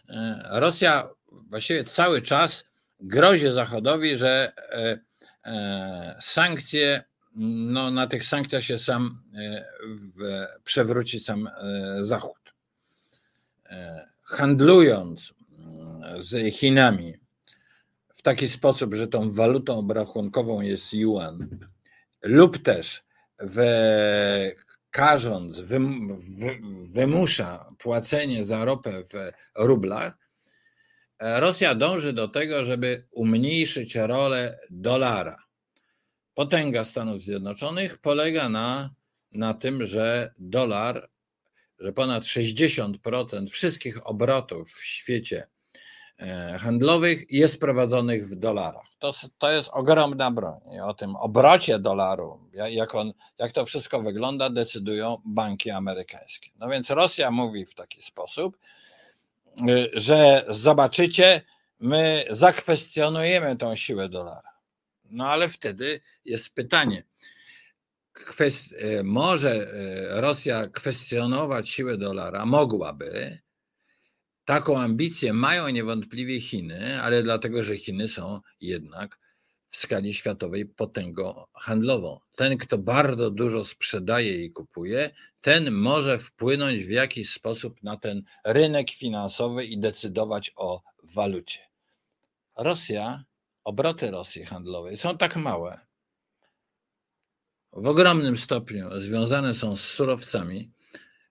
e, 0.09 0.41
Rosja 0.59 1.09
właściwie 1.31 1.83
cały 1.83 2.21
czas 2.21 2.65
grozi 2.99 3.51
Zachodowi, 3.51 4.17
że 4.17 4.51
e, 4.71 4.99
e, 5.45 6.17
sankcje, 6.21 7.03
no 7.35 7.91
na 7.91 8.07
tych 8.07 8.25
sankcjach 8.25 8.63
się 8.63 8.77
sam 8.77 9.23
przewróci 10.63 11.19
sam 11.19 11.49
Zachód. 12.01 12.53
Handlując 14.23 15.33
mm, 15.59 16.23
z 16.23 16.55
Chinami 16.55 17.13
w 18.15 18.21
taki 18.21 18.47
sposób, 18.47 18.93
że 18.93 19.07
tą 19.07 19.31
walutą 19.31 19.77
obrachunkową 19.77 20.61
jest 20.61 20.93
yuan, 20.93 21.59
lub 22.21 22.57
też 22.57 23.03
w, 23.39 23.61
karząc, 24.89 25.59
wymusza 26.93 27.69
płacenie 27.77 28.43
za 28.43 28.65
ropę 28.65 29.03
w 29.03 29.31
rublach, 29.55 30.27
Rosja 31.19 31.75
dąży 31.75 32.13
do 32.13 32.27
tego, 32.27 32.65
żeby 32.65 33.07
umniejszyć 33.11 33.95
rolę 33.95 34.59
dolara. 34.69 35.37
Potęga 36.33 36.83
Stanów 36.83 37.21
Zjednoczonych 37.21 37.97
polega 37.97 38.49
na, 38.49 38.95
na 39.31 39.53
tym, 39.53 39.85
że 39.85 40.33
dolar, 40.39 41.09
że 41.79 41.93
ponad 41.93 42.23
60% 42.23 43.47
wszystkich 43.49 44.07
obrotów 44.07 44.71
w 44.71 44.85
świecie 44.85 45.37
e, 45.41 45.47
handlowych 46.59 47.31
jest 47.31 47.59
prowadzonych 47.59 48.27
w 48.27 48.35
dolarach. 48.35 48.85
To, 48.99 49.13
to 49.37 49.51
jest 49.51 49.69
ogromna 49.73 50.31
broń. 50.31 50.59
I 50.75 50.79
o 50.79 50.93
tym 50.93 51.15
obrocie 51.15 51.79
dolaru, 51.79 52.39
jak, 52.69 52.95
on, 52.95 53.13
jak 53.39 53.51
to 53.51 53.65
wszystko 53.65 54.01
wygląda, 54.01 54.49
decydują 54.49 55.17
banki 55.25 55.71
amerykańskie. 55.71 56.51
No 56.59 56.69
więc 56.69 56.89
Rosja 56.89 57.31
mówi 57.31 57.65
w 57.65 57.75
taki 57.75 58.01
sposób, 58.01 58.57
y, 59.69 59.89
że 59.93 60.45
zobaczycie, 60.49 61.41
my 61.79 62.25
zakwestionujemy 62.29 63.55
tą 63.55 63.75
siłę 63.75 64.09
dolara. 64.09 64.57
No 65.09 65.29
ale 65.29 65.49
wtedy 65.49 66.01
jest 66.25 66.49
pytanie, 66.49 67.03
kwest- 68.13 68.73
y, 68.73 69.03
może 69.03 69.55
y, 69.55 70.21
Rosja 70.21 70.67
kwestionować 70.67 71.69
siłę 71.69 71.97
dolara? 71.97 72.45
Mogłaby. 72.45 73.39
Taką 74.47 74.81
ambicję 74.81 75.33
mają 75.33 75.69
niewątpliwie 75.69 76.41
Chiny, 76.41 77.01
ale 77.01 77.23
dlatego, 77.23 77.63
że 77.63 77.77
Chiny 77.77 78.07
są 78.07 78.39
jednak 78.61 79.19
w 79.69 79.77
skali 79.77 80.13
światowej 80.13 80.65
potęgą 80.65 81.45
handlową. 81.53 82.19
Ten, 82.35 82.57
kto 82.57 82.77
bardzo 82.77 83.31
dużo 83.31 83.65
sprzedaje 83.65 84.45
i 84.45 84.51
kupuje, 84.51 85.09
ten 85.41 85.71
może 85.71 86.19
wpłynąć 86.19 86.83
w 86.83 86.89
jakiś 86.89 87.29
sposób 87.29 87.83
na 87.83 87.97
ten 87.97 88.23
rynek 88.43 88.89
finansowy 88.89 89.65
i 89.65 89.79
decydować 89.79 90.51
o 90.55 90.81
walucie. 91.03 91.59
Rosja, 92.57 93.23
obroty 93.63 94.11
Rosji 94.11 94.45
handlowej 94.45 94.97
są 94.97 95.17
tak 95.17 95.35
małe, 95.35 95.87
w 97.73 97.87
ogromnym 97.87 98.37
stopniu 98.37 99.01
związane 99.01 99.53
są 99.53 99.75
z 99.75 99.81
surowcami, 99.81 100.71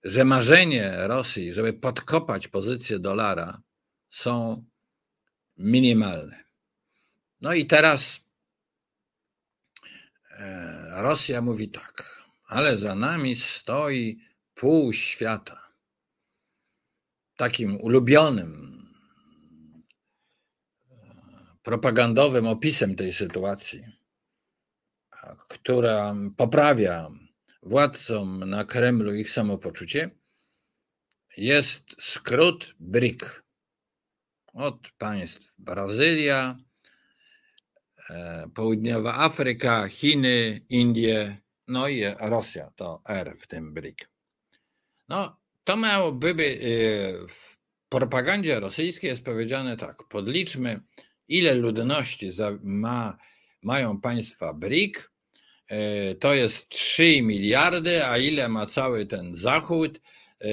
że 0.06 0.24
marzenie 0.24 1.06
Rosji, 1.06 1.54
żeby 1.54 1.72
podkopać 1.72 2.48
pozycję 2.48 2.98
dolara, 2.98 3.62
są 4.10 4.64
minimalne. 5.56 6.44
No 7.40 7.52
i 7.52 7.66
teraz 7.66 8.20
e, 10.30 11.02
Rosja 11.02 11.42
mówi 11.42 11.68
tak, 11.68 12.22
ale 12.46 12.76
za 12.76 12.94
nami 12.94 13.36
stoi 13.36 14.18
pół 14.54 14.92
świata. 14.92 15.66
Takim 17.36 17.80
ulubionym, 17.80 18.82
e, 20.90 20.96
propagandowym 21.62 22.46
opisem 22.46 22.96
tej 22.96 23.12
sytuacji, 23.12 23.84
która 25.48 26.14
poprawia 26.36 27.10
władcom 27.66 28.50
na 28.50 28.64
Kremlu 28.64 29.14
ich 29.14 29.30
samopoczucie, 29.30 30.10
jest 31.36 31.82
skrót 32.00 32.74
BRIC. 32.80 33.22
Od 34.52 34.90
państw 34.98 35.52
Brazylia, 35.58 36.56
e, 38.10 38.48
Południowa 38.54 39.14
Afryka, 39.14 39.88
Chiny, 39.88 40.60
Indie, 40.68 41.36
no 41.68 41.88
i 41.88 42.04
Rosja, 42.20 42.70
to 42.76 43.02
R 43.08 43.36
w 43.38 43.46
tym 43.46 43.74
BRIC. 43.74 43.98
No, 45.08 45.40
to 45.64 45.76
miałoby 45.76 46.28
e, 46.30 46.36
w 47.28 47.58
propagandzie 47.88 48.60
rosyjskiej 48.60 49.10
jest 49.10 49.24
powiedziane 49.24 49.76
tak, 49.76 50.08
podliczmy 50.08 50.80
ile 51.28 51.54
ludności 51.54 52.30
ma, 52.62 53.18
mają 53.62 54.00
państwa 54.00 54.54
BRIC, 54.54 54.96
to 56.20 56.34
jest 56.34 56.68
3 56.68 57.22
miliardy, 57.22 58.06
a 58.06 58.18
ile 58.18 58.48
ma 58.48 58.66
cały 58.66 59.06
ten 59.06 59.36
Zachód? 59.36 60.00
E, 60.40 60.48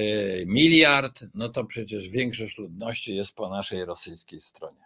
miliard, 0.46 1.24
no 1.34 1.48
to 1.48 1.64
przecież 1.64 2.08
większość 2.08 2.58
ludności 2.58 3.16
jest 3.16 3.34
po 3.34 3.48
naszej 3.48 3.84
rosyjskiej 3.84 4.40
stronie. 4.40 4.84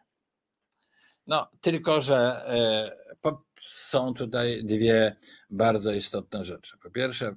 No, 1.26 1.46
tylko 1.60 2.00
że 2.00 2.16
e, 2.46 3.32
są 3.60 4.14
tutaj 4.14 4.64
dwie 4.64 5.16
bardzo 5.50 5.92
istotne 5.92 6.44
rzeczy. 6.44 6.78
Po 6.82 6.90
pierwsze, 6.90 7.36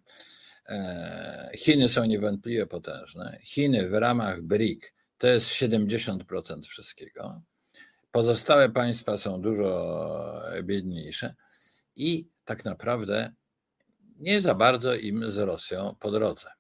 Chiny 1.58 1.90
są 1.90 2.06
niewątpliwie 2.06 2.66
potężne. 2.66 3.38
Chiny 3.44 3.90
w 3.90 3.94
ramach 3.94 4.42
BRIC 4.42 4.84
to 5.18 5.28
jest 5.28 5.50
70% 5.50 6.64
wszystkiego. 6.64 7.42
Pozostałe 8.12 8.70
państwa 8.70 9.18
są 9.18 9.42
dużo 9.42 10.44
biedniejsze 10.64 11.36
i 11.96 12.30
tak 12.46 12.66
naprawdę 12.66 13.34
nie 14.18 14.42
za 14.42 14.56
bardzo 14.56 14.96
im 14.96 15.32
z 15.32 15.38
Rosją 15.38 15.96
po 16.00 16.12
drodze. 16.12 16.52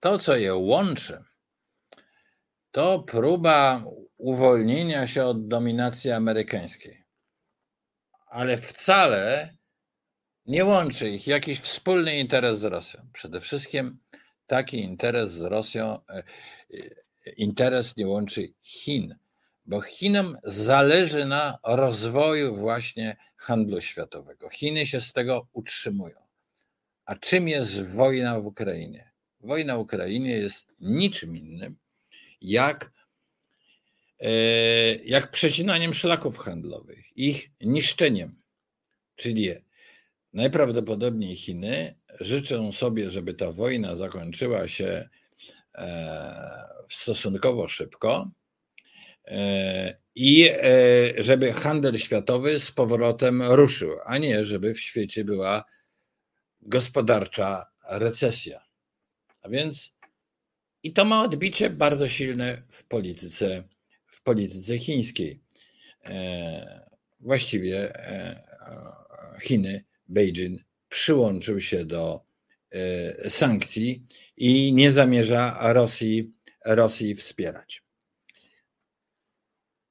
To, 0.00 0.18
co 0.18 0.36
je 0.36 0.54
łączy, 0.54 1.24
to 2.70 2.98
próba 2.98 3.84
uwolnienia 4.16 5.06
się 5.06 5.24
od 5.24 5.48
dominacji 5.48 6.10
amerykańskiej. 6.10 7.04
Ale 8.26 8.58
wcale 8.58 9.56
nie 10.46 10.64
łączy 10.64 11.10
ich 11.10 11.26
jakiś 11.26 11.60
wspólny 11.60 12.18
interes 12.18 12.60
z 12.60 12.64
Rosją. 12.64 13.08
Przede 13.12 13.40
wszystkim 13.40 13.98
taki 14.46 14.80
interes 14.82 15.30
z 15.32 15.42
Rosją, 15.42 15.98
e, 16.08 16.14
e, 16.16 16.22
interes 17.36 17.96
nie 17.96 18.06
łączy 18.06 18.54
Chin 18.60 19.18
bo 19.66 19.80
Chinom 19.80 20.36
zależy 20.44 21.24
na 21.24 21.58
rozwoju 21.64 22.56
właśnie 22.56 23.16
handlu 23.36 23.80
światowego. 23.80 24.48
Chiny 24.50 24.86
się 24.86 25.00
z 25.00 25.12
tego 25.12 25.48
utrzymują. 25.52 26.16
A 27.04 27.16
czym 27.16 27.48
jest 27.48 27.86
wojna 27.86 28.40
w 28.40 28.46
Ukrainie? 28.46 29.10
Wojna 29.40 29.76
w 29.76 29.80
Ukrainie 29.80 30.30
jest 30.30 30.66
niczym 30.80 31.36
innym 31.36 31.76
jak, 32.40 32.92
e, 34.20 34.30
jak 34.94 35.30
przecinaniem 35.30 35.94
szlaków 35.94 36.38
handlowych, 36.38 37.16
ich 37.16 37.50
niszczeniem. 37.60 38.42
Czyli 39.16 39.50
najprawdopodobniej 40.32 41.36
Chiny 41.36 41.94
życzą 42.20 42.72
sobie, 42.72 43.10
żeby 43.10 43.34
ta 43.34 43.52
wojna 43.52 43.96
zakończyła 43.96 44.68
się 44.68 45.08
e, 45.74 46.68
stosunkowo 46.90 47.68
szybko, 47.68 48.30
i 50.14 50.48
e, 50.48 51.22
żeby 51.22 51.52
handel 51.52 51.98
światowy 51.98 52.60
z 52.60 52.70
powrotem 52.70 53.42
ruszył, 53.42 53.96
a 54.04 54.18
nie 54.18 54.44
żeby 54.44 54.74
w 54.74 54.80
świecie 54.80 55.24
była 55.24 55.64
gospodarcza 56.60 57.66
recesja. 57.90 58.64
A 59.42 59.48
więc 59.48 59.92
i 60.82 60.92
to 60.92 61.04
ma 61.04 61.24
odbicie 61.24 61.70
bardzo 61.70 62.08
silne 62.08 62.62
w 62.70 62.84
polityce, 62.84 63.64
w 64.06 64.22
polityce 64.22 64.78
chińskiej. 64.78 65.40
E, 66.04 66.90
właściwie 67.20 67.92
Chiny, 69.42 69.84
Beijing 70.08 70.60
przyłączył 70.88 71.60
się 71.60 71.84
do 71.84 72.30
sankcji 73.28 74.06
i 74.36 74.72
nie 74.72 74.92
zamierza 74.92 75.72
Rosji, 75.72 76.32
Rosji 76.64 77.14
wspierać. 77.14 77.82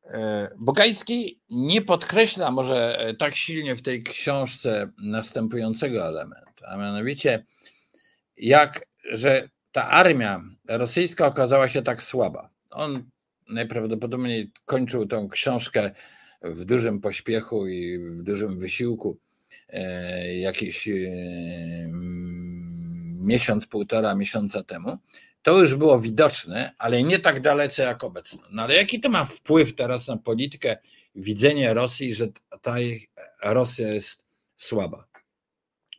E, 0.09 0.49
Bogajski 0.57 1.39
nie 1.49 1.81
podkreśla 1.81 2.51
może 2.51 2.99
e, 2.99 3.13
tak 3.13 3.35
silnie 3.35 3.75
w 3.75 3.81
tej 3.81 4.03
książce 4.03 4.91
następującego 4.97 6.07
elementu, 6.07 6.63
a 6.67 6.77
mianowicie 6.77 7.45
jak, 8.37 8.85
że 9.11 9.49
ta 9.71 9.89
armia 9.89 10.43
rosyjska 10.69 11.27
okazała 11.27 11.69
się 11.69 11.81
tak 11.81 12.03
słaba. 12.03 12.49
On 12.69 13.09
najprawdopodobniej 13.49 14.51
kończył 14.65 15.05
tą 15.05 15.29
książkę 15.29 15.91
w 16.41 16.65
dużym 16.65 16.99
pośpiechu 17.01 17.67
i 17.67 17.99
w 17.99 18.23
dużym 18.23 18.59
wysiłku 18.59 19.17
e, 19.69 20.35
jakiś 20.35 20.89
miesiąc, 23.13 23.67
półtora 23.67 24.15
miesiąca 24.15 24.63
temu 24.63 24.97
to 25.41 25.61
już 25.61 25.75
było 25.75 26.01
widoczne, 26.01 26.71
ale 26.77 27.03
nie 27.03 27.19
tak 27.19 27.41
dalece 27.41 27.83
jak 27.83 28.03
obecnie. 28.03 28.39
No 28.51 28.63
ale 28.63 28.75
jaki 28.75 28.99
to 28.99 29.09
ma 29.09 29.25
wpływ 29.25 29.75
teraz 29.75 30.07
na 30.07 30.17
politykę, 30.17 30.77
widzenie 31.15 31.73
Rosji, 31.73 32.15
że 32.15 32.27
ta 32.61 32.75
Rosja 33.43 33.93
jest 33.93 34.23
słaba? 34.57 35.07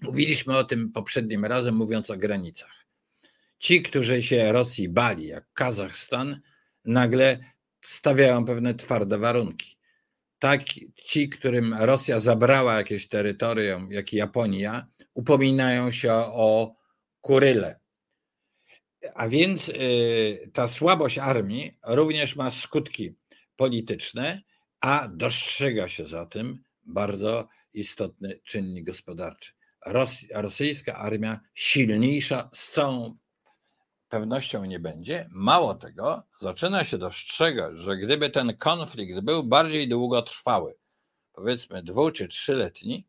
Mówiliśmy 0.03 0.57
o 0.57 0.64
tym 0.64 0.92
poprzednim 0.92 1.44
razem, 1.44 1.74
mówiąc 1.74 2.11
o 2.11 2.16
granicach. 2.16 2.87
Ci, 3.59 3.83
którzy 3.83 4.22
się 4.22 4.53
Rosji 4.53 4.88
bali, 4.88 5.26
jak 5.26 5.53
Kazachstan, 5.53 6.40
nagle 6.85 7.38
stawiają 7.85 8.44
pewne 8.44 8.74
twarde 8.74 9.18
warunki. 9.18 9.76
Tak, 10.38 10.64
ci, 11.05 11.29
którym 11.29 11.74
Rosja 11.74 12.20
zabrała 12.20 12.74
jakieś 12.74 13.09
terytorium, 13.09 13.92
jak 13.92 14.12
Japonia, 14.12 14.87
upominają 15.14 15.90
się 15.90 16.12
o 16.12 16.74
Kuryle, 17.20 17.79
a 19.14 19.28
więc 19.28 19.68
y, 19.68 20.50
ta 20.52 20.68
słabość 20.68 21.18
armii 21.18 21.78
również 21.84 22.36
ma 22.36 22.50
skutki 22.50 23.14
polityczne, 23.56 24.42
a 24.80 25.08
dostrzega 25.08 25.88
się 25.88 26.06
za 26.06 26.26
tym 26.26 26.64
bardzo 26.82 27.48
istotny 27.72 28.40
czynnik 28.44 28.86
gospodarczy. 28.86 29.52
rosyjska 30.34 30.94
armia 30.94 31.40
silniejsza 31.54 32.50
z 32.54 32.72
całą 32.72 33.16
pewnością 34.08 34.64
nie 34.64 34.80
będzie. 34.80 35.28
Mało 35.30 35.74
tego, 35.74 36.22
zaczyna 36.40 36.84
się 36.84 36.98
dostrzegać, 36.98 37.78
że 37.78 37.96
gdyby 37.96 38.30
ten 38.30 38.56
konflikt 38.56 39.20
był 39.20 39.44
bardziej 39.44 39.88
długotrwały, 39.88 40.76
powiedzmy 41.32 41.82
dwu 41.82 42.10
czy 42.10 42.28
trzyletni, 42.28 43.06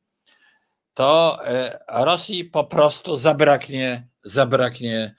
to 0.94 1.38
e, 1.48 1.80
Rosji 1.88 2.46
po 2.46 2.64
prostu 2.64 3.18
zabraknie, 3.18 4.08
zabraknie, 4.24 5.16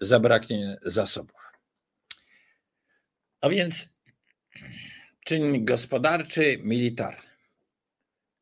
zabraknie 0.00 0.76
zasobów. 0.82 1.52
A 3.40 3.48
więc 3.48 3.88
czynnik 5.24 5.64
gospodarczy, 5.64 6.58
militarny. 6.62 7.30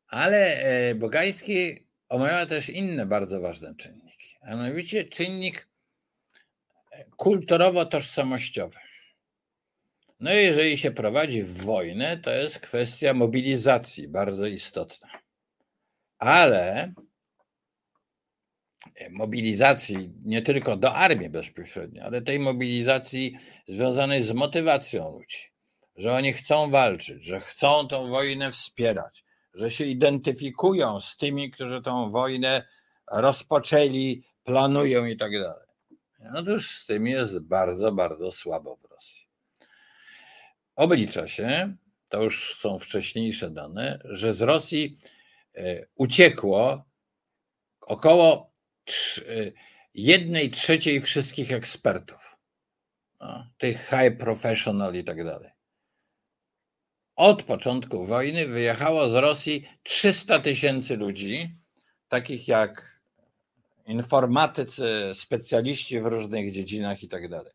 Ale 0.07 0.61
e, 0.61 0.95
Bogajski 0.95 1.87
omawia 2.09 2.45
też 2.45 2.69
inne 2.69 3.05
bardzo 3.05 3.41
ważne 3.41 3.75
czynniki, 3.75 4.35
a 4.41 4.55
mianowicie 4.55 5.03
czynnik 5.03 5.67
kulturowo-tożsamościowy. 7.17 8.79
No 10.19 10.33
i 10.33 10.37
jeżeli 10.37 10.77
się 10.77 10.91
prowadzi 10.91 11.43
wojnę, 11.43 12.17
to 12.17 12.31
jest 12.31 12.59
kwestia 12.59 13.13
mobilizacji 13.13 14.07
bardzo 14.07 14.45
istotna. 14.45 15.09
Ale 16.17 16.93
mobilizacji 19.09 20.13
nie 20.25 20.41
tylko 20.41 20.77
do 20.77 20.93
armii 20.93 21.29
bezpośrednio, 21.29 22.03
ale 22.03 22.21
tej 22.21 22.39
mobilizacji 22.39 23.37
związanej 23.67 24.23
z 24.23 24.31
motywacją 24.31 25.11
ludzi, 25.11 25.37
że 25.95 26.13
oni 26.13 26.33
chcą 26.33 26.69
walczyć, 26.69 27.25
że 27.25 27.39
chcą 27.39 27.87
tą 27.87 28.09
wojnę 28.09 28.51
wspierać, 28.51 29.23
że 29.53 29.71
się 29.71 29.83
identyfikują 29.83 30.99
z 30.99 31.17
tymi, 31.17 31.51
którzy 31.51 31.81
tą 31.81 32.11
wojnę 32.11 32.63
rozpoczęli, 33.11 34.23
planują 34.43 35.05
i 35.05 35.17
tak 35.17 35.31
dalej. 35.31 35.67
Otóż 36.35 36.71
z 36.71 36.85
tym 36.85 37.07
jest 37.07 37.39
bardzo, 37.39 37.91
bardzo 37.91 38.31
słabo 38.31 38.75
w 38.75 38.91
Rosji. 38.91 39.27
Oblicza 40.75 41.27
się, 41.27 41.75
to 42.09 42.23
już 42.23 42.57
są 42.59 42.79
wcześniejsze 42.79 43.49
dane, 43.49 43.99
że 44.03 44.33
z 44.33 44.41
Rosji 44.41 44.97
e, 45.55 45.85
uciekło 45.95 46.85
około 47.81 48.45
e, 48.45 48.48
jednej 49.93 50.51
trzeciej 50.51 51.01
wszystkich 51.01 51.51
ekspertów, 51.51 52.37
no, 53.19 53.51
tych 53.57 53.89
high 53.89 54.17
professional 54.17 54.95
i 54.95 55.03
tak 55.03 55.23
dalej. 55.23 55.51
Od 57.15 57.43
początku 57.43 58.05
wojny 58.05 58.47
wyjechało 58.47 59.09
z 59.09 59.13
Rosji 59.13 59.69
300 59.83 60.39
tysięcy 60.39 60.97
ludzi, 60.97 61.57
takich 62.07 62.47
jak 62.47 62.99
informatycy, 63.85 65.11
specjaliści 65.15 66.01
w 66.01 66.05
różnych 66.05 66.51
dziedzinach 66.51 67.03
i 67.03 67.07
tak 67.07 67.29
dalej. 67.29 67.53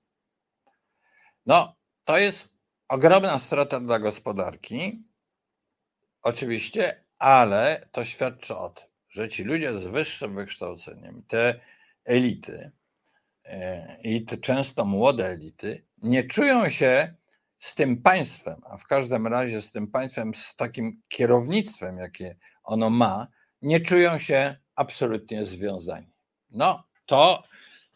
No, 1.47 1.77
to 2.05 2.19
jest 2.19 2.53
ogromna 2.89 3.39
strata 3.39 3.81
dla 3.81 3.99
gospodarki, 3.99 5.05
oczywiście, 6.23 7.05
ale 7.19 7.89
to 7.93 8.05
świadczy 8.05 8.57
o 8.57 8.69
tym, 8.69 8.87
że 9.15 9.29
ci 9.29 9.45
ludzie 9.45 9.79
z 9.79 9.87
wyższym 9.87 10.35
wykształceniem, 10.35 11.23
te 11.29 11.61
elity 12.05 12.71
e, 13.45 13.97
i 14.03 14.25
te 14.25 14.37
często 14.37 14.85
młode 14.85 15.27
elity, 15.27 15.85
nie 16.03 16.25
czują 16.25 16.69
się 16.71 17.15
z 17.59 17.75
tym 17.75 18.03
państwem, 18.03 18.61
a 18.65 18.77
w 18.77 18.87
każdym 18.87 19.27
razie 19.27 19.63
z 19.63 19.71
tym 19.71 19.87
państwem, 19.89 20.35
z 20.35 20.57
takim 20.57 21.03
kierownictwem, 21.09 21.97
jakie 21.97 22.37
ono 22.65 22.91
ma, 22.91 23.29
nie 23.63 23.81
czują 23.81 24.19
się 24.19 24.57
absolutnie 24.75 25.45
związani. 25.45 26.13
No, 26.51 26.85
to 27.07 27.43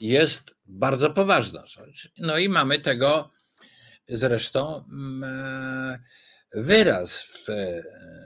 jest 0.00 0.50
bardzo 0.66 1.10
poważna 1.10 1.66
rzecz. 1.66 2.12
No 2.18 2.38
i 2.38 2.48
mamy 2.48 2.78
tego 2.78 3.30
zresztą 4.08 4.84
mm, 4.92 5.24
e, 5.24 5.98
wyraz 6.54 7.22
w, 7.22 7.46
w 7.46 8.17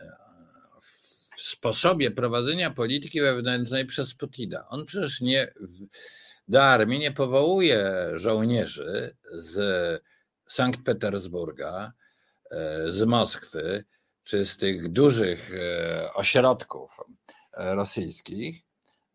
sposobie 1.43 2.11
prowadzenia 2.11 2.71
polityki 2.71 3.21
wewnętrznej 3.21 3.87
przez 3.87 4.15
Putina. 4.15 4.69
On 4.69 4.87
przecież 4.87 5.21
nie 5.21 5.53
do 6.49 6.65
armii 6.65 6.99
nie 6.99 7.13
powołuje 7.13 8.11
żołnierzy 8.15 9.17
z 9.33 10.03
Sankt 10.49 10.83
Petersburga, 10.85 11.93
e, 12.51 12.93
z 12.93 13.03
Moskwy, 13.03 13.85
czy 14.25 14.45
z 14.45 14.57
tych 14.57 14.89
dużych 14.89 15.51
e, 15.55 16.15
ośrodków 16.15 16.97
rosyjskich, 17.57 18.63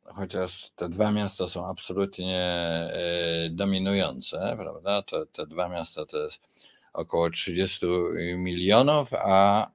chociaż 0.04 0.70
te 0.76 0.90
dwa 0.90 1.12
miasta 1.12 1.48
są 1.48 1.68
absolutnie 1.68 2.42
e, 2.42 3.50
dominujące, 3.52 4.56
prawda? 4.60 5.02
To, 5.02 5.26
te 5.26 5.48
dwa 5.48 5.70
miasta 5.70 6.06
to 6.06 6.18
jest 6.24 6.42
około 6.94 7.30
30 7.30 7.86
milionów, 8.36 9.10
a, 9.13 9.72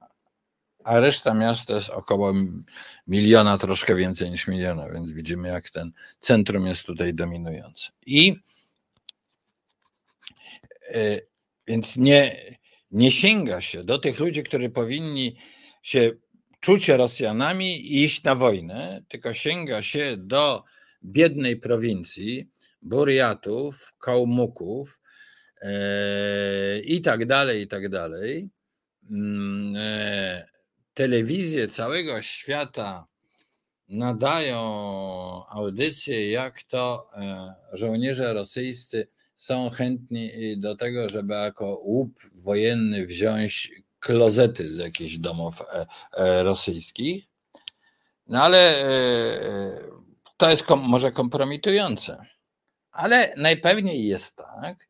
a 0.83 0.99
reszta 0.99 1.33
miasta 1.33 1.75
jest 1.75 1.89
około 1.89 2.33
miliona, 3.07 3.57
troszkę 3.57 3.95
więcej 3.95 4.31
niż 4.31 4.47
miliona, 4.47 4.89
więc 4.89 5.11
widzimy, 5.11 5.47
jak 5.47 5.69
ten 5.69 5.91
centrum 6.19 6.67
jest 6.67 6.83
tutaj 6.83 7.13
dominujący. 7.13 7.91
I 8.05 8.35
e, 10.89 11.19
więc 11.67 11.97
nie, 11.97 12.55
nie 12.91 13.11
sięga 13.11 13.61
się 13.61 13.83
do 13.83 13.99
tych 13.99 14.19
ludzi, 14.19 14.43
którzy 14.43 14.69
powinni 14.69 15.35
się 15.81 16.11
czuć 16.59 16.89
Rosjanami 16.89 17.93
i 17.93 18.03
iść 18.03 18.23
na 18.23 18.35
wojnę, 18.35 19.03
tylko 19.09 19.33
sięga 19.33 19.81
się 19.81 20.17
do 20.17 20.63
biednej 21.03 21.57
prowincji, 21.57 22.49
Buriatów, 22.81 23.93
Kałmuków 23.99 24.99
e, 25.61 26.79
i 26.79 27.01
tak 27.01 27.25
dalej, 27.25 27.61
i 27.61 27.67
tak 27.67 27.89
dalej. 27.89 28.49
Mm, 29.11 29.75
e, 29.77 30.52
telewizje 30.93 31.67
całego 31.67 32.21
świata 32.21 33.07
nadają 33.87 34.59
audycje, 35.49 36.31
jak 36.31 36.63
to 36.63 37.09
e, 37.13 37.53
żołnierze 37.73 38.33
rosyjscy 38.33 39.07
są 39.37 39.69
chętni 39.69 40.31
do 40.57 40.75
tego, 40.75 41.09
żeby 41.09 41.33
jako 41.33 41.65
łup 41.83 42.19
wojenny 42.33 43.05
wziąć 43.05 43.71
klozety 43.99 44.73
z 44.73 44.77
jakichś 44.77 45.17
domów 45.17 45.61
e, 45.61 45.85
e, 46.13 46.43
rosyjskich. 46.43 47.25
No 48.27 48.43
ale 48.43 48.75
to 50.37 50.49
jest 50.49 50.69
może 50.69 51.11
kompromitujące. 51.11 52.25
Ale 52.91 53.33
najpewniej 53.37 54.07
jest 54.07 54.35
tak, 54.35 54.87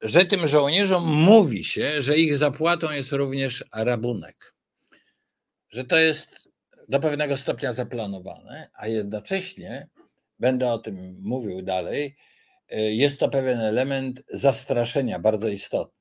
że 0.00 0.24
tym 0.24 0.48
żołnierzom 0.48 1.04
mówi 1.04 1.64
się, 1.64 2.02
że 2.02 2.18
ich 2.18 2.38
zapłatą 2.38 2.92
jest 2.92 3.12
również 3.12 3.64
rabunek. 3.72 4.55
Że 5.76 5.84
to 5.84 5.96
jest 5.96 6.48
do 6.88 7.00
pewnego 7.00 7.36
stopnia 7.36 7.72
zaplanowane, 7.72 8.70
a 8.74 8.88
jednocześnie, 8.88 9.88
będę 10.38 10.72
o 10.72 10.78
tym 10.78 11.16
mówił 11.22 11.62
dalej, 11.62 12.16
jest 12.70 13.18
to 13.18 13.28
pewien 13.28 13.60
element 13.60 14.22
zastraszenia 14.32 15.18
bardzo 15.18 15.48
istotny 15.48 15.96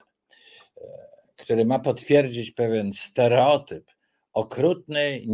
który 1.38 1.66
ma 1.66 1.80
potwierdzić 1.80 2.52
pewien 2.52 2.94
stereotyp 2.94 3.92
okrutnej, 4.34 5.28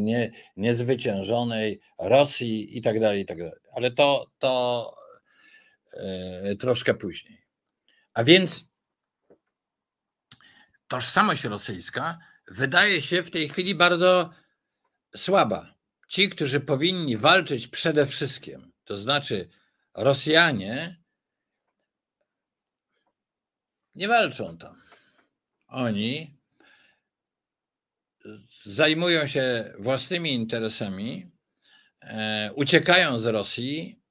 nie, 0.00 0.30
niezwyciężonej 0.56 1.80
Rosji 1.98 2.78
i 2.78 2.82
tak 2.82 3.00
dalej, 3.00 3.20
i 3.20 3.26
tak 3.26 3.38
dalej. 3.38 3.60
Ale 3.76 3.90
to, 3.90 4.26
to 4.38 4.94
e, 5.92 6.56
troszkę 6.56 6.94
później. 6.94 7.44
A 8.14 8.24
więc 8.24 8.64
tożsamość 10.88 11.44
rosyjska 11.44 12.18
wydaje 12.48 13.02
się 13.02 13.22
w 13.22 13.30
tej 13.30 13.48
chwili 13.48 13.74
bardzo 13.74 14.30
słaba. 15.16 15.74
Ci, 16.08 16.28
którzy 16.28 16.60
powinni 16.60 17.16
walczyć 17.16 17.66
przede 17.66 18.06
wszystkim, 18.06 18.72
to 18.84 18.98
znaczy 18.98 19.48
Rosjanie, 19.94 21.02
nie 23.94 24.08
walczą 24.08 24.58
tam. 24.58 24.82
Oni 25.66 26.38
zajmują 28.64 29.26
się 29.26 29.74
własnymi 29.78 30.32
interesami, 30.32 31.32
e, 32.00 32.50
uciekają 32.54 33.18
z 33.18 33.26
Rosji 33.26 34.02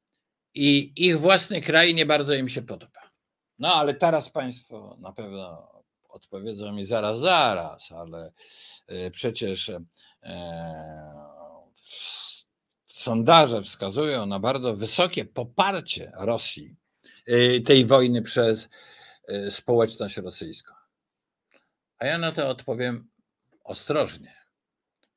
i 0.54 0.94
ich 0.96 1.20
własny 1.20 1.62
kraj 1.62 1.94
nie 1.94 2.06
bardzo 2.06 2.34
im 2.34 2.50
się 2.50 2.62
podoba. 2.62 3.12
No 3.60 3.74
ale 3.74 3.94
teraz 3.94 4.30
Państwo 4.30 4.98
na 5.00 5.12
pewno 5.12 5.73
odpowiedzą 6.14 6.74
mi 6.74 6.86
zaraz, 6.86 7.20
zaraz, 7.20 7.92
ale 7.92 8.32
e, 8.88 9.12
przecież 9.12 9.70
e, 9.70 9.84
sondaże 12.88 13.62
wskazują 13.62 14.26
na 14.26 14.40
bardzo 14.40 14.76
wysokie 14.76 15.26
poparcie 15.26 16.12
Rosji 16.16 16.76
tej 17.66 17.86
wojny 17.86 18.22
przez 18.22 18.70
społeczność 19.50 20.18
rosyjską. 20.18 20.74
A 21.98 22.06
ja 22.06 22.18
na 22.18 22.32
to 22.32 22.48
odpowiem 22.48 23.10
ostrożnie. 23.64 24.34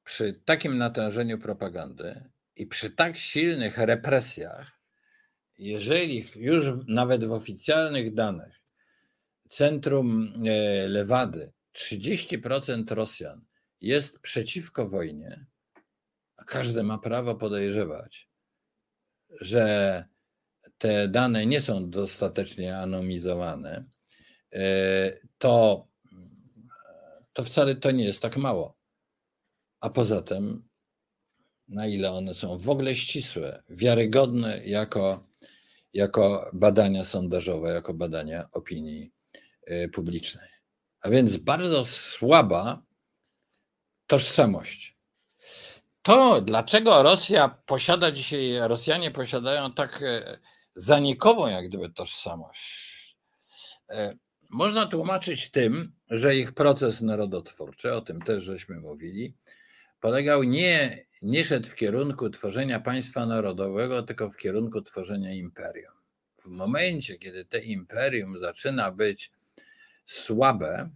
Przy 0.05 0.33
takim 0.45 0.79
natężeniu 0.79 1.39
propagandy 1.39 2.31
i 2.57 2.67
przy 2.67 2.91
tak 2.91 3.17
silnych 3.17 3.79
represjach, 3.79 4.81
jeżeli 5.59 6.25
już 6.37 6.67
nawet 6.89 7.25
w 7.25 7.33
oficjalnych 7.33 8.15
danych 8.15 8.61
centrum 9.57 10.33
e, 10.47 10.89
Lewady 10.89 11.53
30% 11.75 12.95
Rosjan 12.95 13.45
jest 13.81 14.21
przeciwko 14.21 14.89
wojnie, 14.89 15.47
a 16.37 16.45
każdy 16.45 16.83
ma 16.83 16.99
prawo 16.99 17.35
podejrzewać, 17.35 18.29
że 19.41 20.05
te 20.79 21.09
dane 21.09 21.47
nie 21.47 21.61
są 21.61 21.91
dostatecznie 21.91 22.79
anonimizowane, 22.79 23.85
e, 24.53 25.19
to, 25.39 25.87
to 27.33 27.45
wcale 27.45 27.75
to 27.75 27.91
nie 27.91 28.05
jest 28.05 28.23
tak 28.23 28.37
mało. 28.37 28.77
A 29.81 29.91
poza 29.91 30.23
tym, 30.23 30.69
na 31.69 31.87
ile 31.87 32.13
one 32.13 32.35
są 32.35 32.59
w 32.59 32.71
ogóle 32.71 32.95
ścisłe, 32.95 33.63
wiarygodne 33.69 34.65
jako, 34.65 35.29
jako 35.93 36.51
badania 36.53 37.05
sondażowe, 37.05 37.71
jako 37.71 37.95
badania 37.95 38.49
opinii 38.53 39.16
publicznej. 39.93 40.49
A 41.01 41.11
więc 41.11 41.37
bardzo 41.37 41.87
słaba 41.87 42.83
tożsamość. 44.07 44.97
To, 46.03 46.41
dlaczego 46.41 47.03
Rosja 47.03 47.49
posiada 47.49 48.13
dzisiaj, 48.13 48.69
Rosjanie 48.69 49.11
posiadają 49.11 49.73
tak 49.73 50.03
e, 50.03 50.39
zanikową 50.77 51.47
jak 51.47 51.69
gdyby 51.69 51.91
tożsamość, 51.91 53.17
e, 53.91 54.17
można 54.51 54.87
tłumaczyć 54.87 55.51
tym, 55.51 55.93
że 56.11 56.37
ich 56.37 56.53
proces 56.53 57.01
narodotwórczy, 57.01 57.95
o 57.95 58.01
tym 58.01 58.23
też 58.23 58.45
żeśmy 58.45 58.81
mówili, 58.81 59.35
polegał 60.01 60.43
nie, 60.43 61.05
nie 61.23 61.45
szedł 61.45 61.69
w 61.69 61.75
kierunku 61.75 62.31
tworzenia 62.31 62.81
państwa 62.81 63.27
narodowego, 63.27 64.03
tylko 64.03 64.31
w 64.31 64.37
kierunku 64.37 64.83
tworzenia 64.83 65.33
imperium. 65.33 65.93
W 66.45 66.49
momencie, 66.49 67.19
kiedy 67.19 67.45
to 67.45 67.59
imperium 67.59 68.39
zaczyna 68.39 68.91
być 68.91 69.31
słabe, 70.07 70.91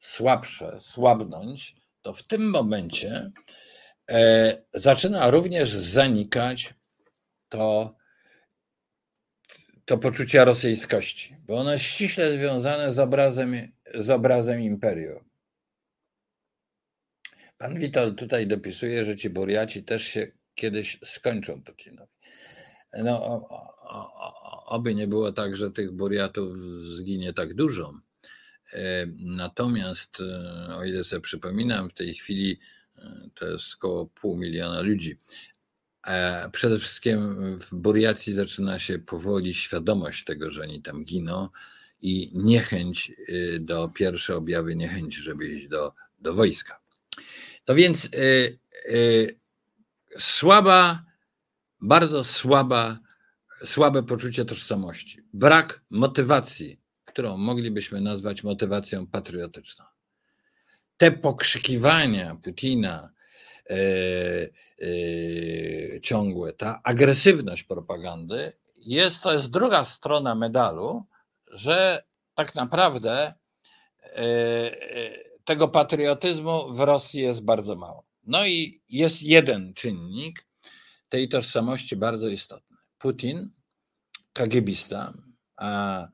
słabsze, 0.00 0.80
słabnąć, 0.80 1.76
to 2.02 2.12
w 2.12 2.22
tym 2.22 2.50
momencie 2.50 3.30
e, 4.10 4.62
zaczyna 4.74 5.30
również 5.30 5.70
zanikać 5.70 6.74
to, 7.48 7.96
to 9.84 9.98
poczucie 9.98 10.44
rosyjskości, 10.44 11.36
bo 11.46 11.56
ono 11.56 11.72
jest 11.72 11.84
ściśle 11.84 12.32
związane 12.32 12.92
z 12.92 12.98
obrazem, 12.98 13.72
z 13.94 14.10
obrazem 14.10 14.60
imperium. 14.60 15.28
Pan 17.58 17.78
Witold 17.78 18.18
tutaj 18.18 18.46
dopisuje, 18.46 19.04
że 19.04 19.16
ci 19.16 19.30
Buriaci 19.30 19.84
też 19.84 20.02
się 20.02 20.32
kiedyś 20.54 20.98
skończą 21.04 21.62
Putinowi. 21.62 22.12
No, 22.92 23.48
oby 24.66 24.94
nie 24.94 25.06
było 25.08 25.32
tak, 25.32 25.56
że 25.56 25.70
tych 25.70 25.92
Buriatów 25.92 26.58
zginie 26.80 27.32
tak 27.32 27.54
dużo. 27.54 27.94
E, 28.72 29.06
natomiast, 29.18 30.20
e, 30.20 30.76
o 30.76 30.84
ile 30.84 31.04
sobie 31.04 31.20
przypominam, 31.20 31.90
w 31.90 31.94
tej 31.94 32.14
chwili 32.14 32.60
e, 32.98 33.28
to 33.34 33.48
jest 33.48 33.74
około 33.74 34.06
pół 34.06 34.36
miliona 34.36 34.80
ludzi. 34.80 35.18
Przede 36.52 36.78
wszystkim 36.78 37.18
w 37.58 37.74
Buriacji 37.74 38.32
zaczyna 38.32 38.78
się 38.78 38.98
powoli 38.98 39.54
świadomość 39.54 40.24
tego, 40.24 40.50
że 40.50 40.62
oni 40.62 40.82
tam 40.82 41.04
giną 41.04 41.48
i 42.00 42.30
niechęć 42.34 43.12
do, 43.60 43.88
pierwsze 43.88 44.36
objawy 44.36 44.76
niechęci, 44.76 45.20
żeby 45.22 45.48
iść 45.48 45.68
do, 45.68 45.92
do 46.18 46.34
wojska. 46.34 46.80
No 47.68 47.74
więc 47.74 48.04
y, 48.04 48.58
y, 48.90 49.38
słaba, 50.18 51.04
bardzo 51.80 52.24
słaba, 52.24 52.98
słabe 53.64 54.02
poczucie 54.02 54.44
tożsamości, 54.44 55.22
brak 55.32 55.80
motywacji, 55.90 56.77
którą 57.18 57.36
moglibyśmy 57.36 58.00
nazwać 58.00 58.42
motywacją 58.42 59.06
patriotyczną. 59.06 59.84
Te 60.96 61.12
pokrzykiwania 61.12 62.36
Putina 62.42 63.10
y, 63.70 64.52
ciągłe, 66.02 66.52
ta 66.52 66.80
agresywność 66.84 67.62
propagandy 67.62 68.52
jest, 68.76 69.22
to 69.22 69.32
jest 69.32 69.50
druga 69.50 69.84
strona 69.84 70.34
medalu, 70.34 71.04
że 71.46 72.02
tak 72.34 72.54
naprawdę 72.54 73.34
tego 75.44 75.68
patriotyzmu 75.68 76.72
w 76.72 76.80
Rosji 76.80 77.20
jest 77.20 77.44
bardzo 77.44 77.76
mało. 77.76 78.06
No 78.22 78.46
i 78.46 78.82
jest 78.88 79.22
jeden 79.22 79.74
czynnik 79.74 80.46
tej 81.08 81.28
tożsamości 81.28 81.96
bardzo 81.96 82.28
istotny. 82.28 82.76
Putin, 82.98 83.50
kagiebista, 84.32 85.14
a, 85.56 86.08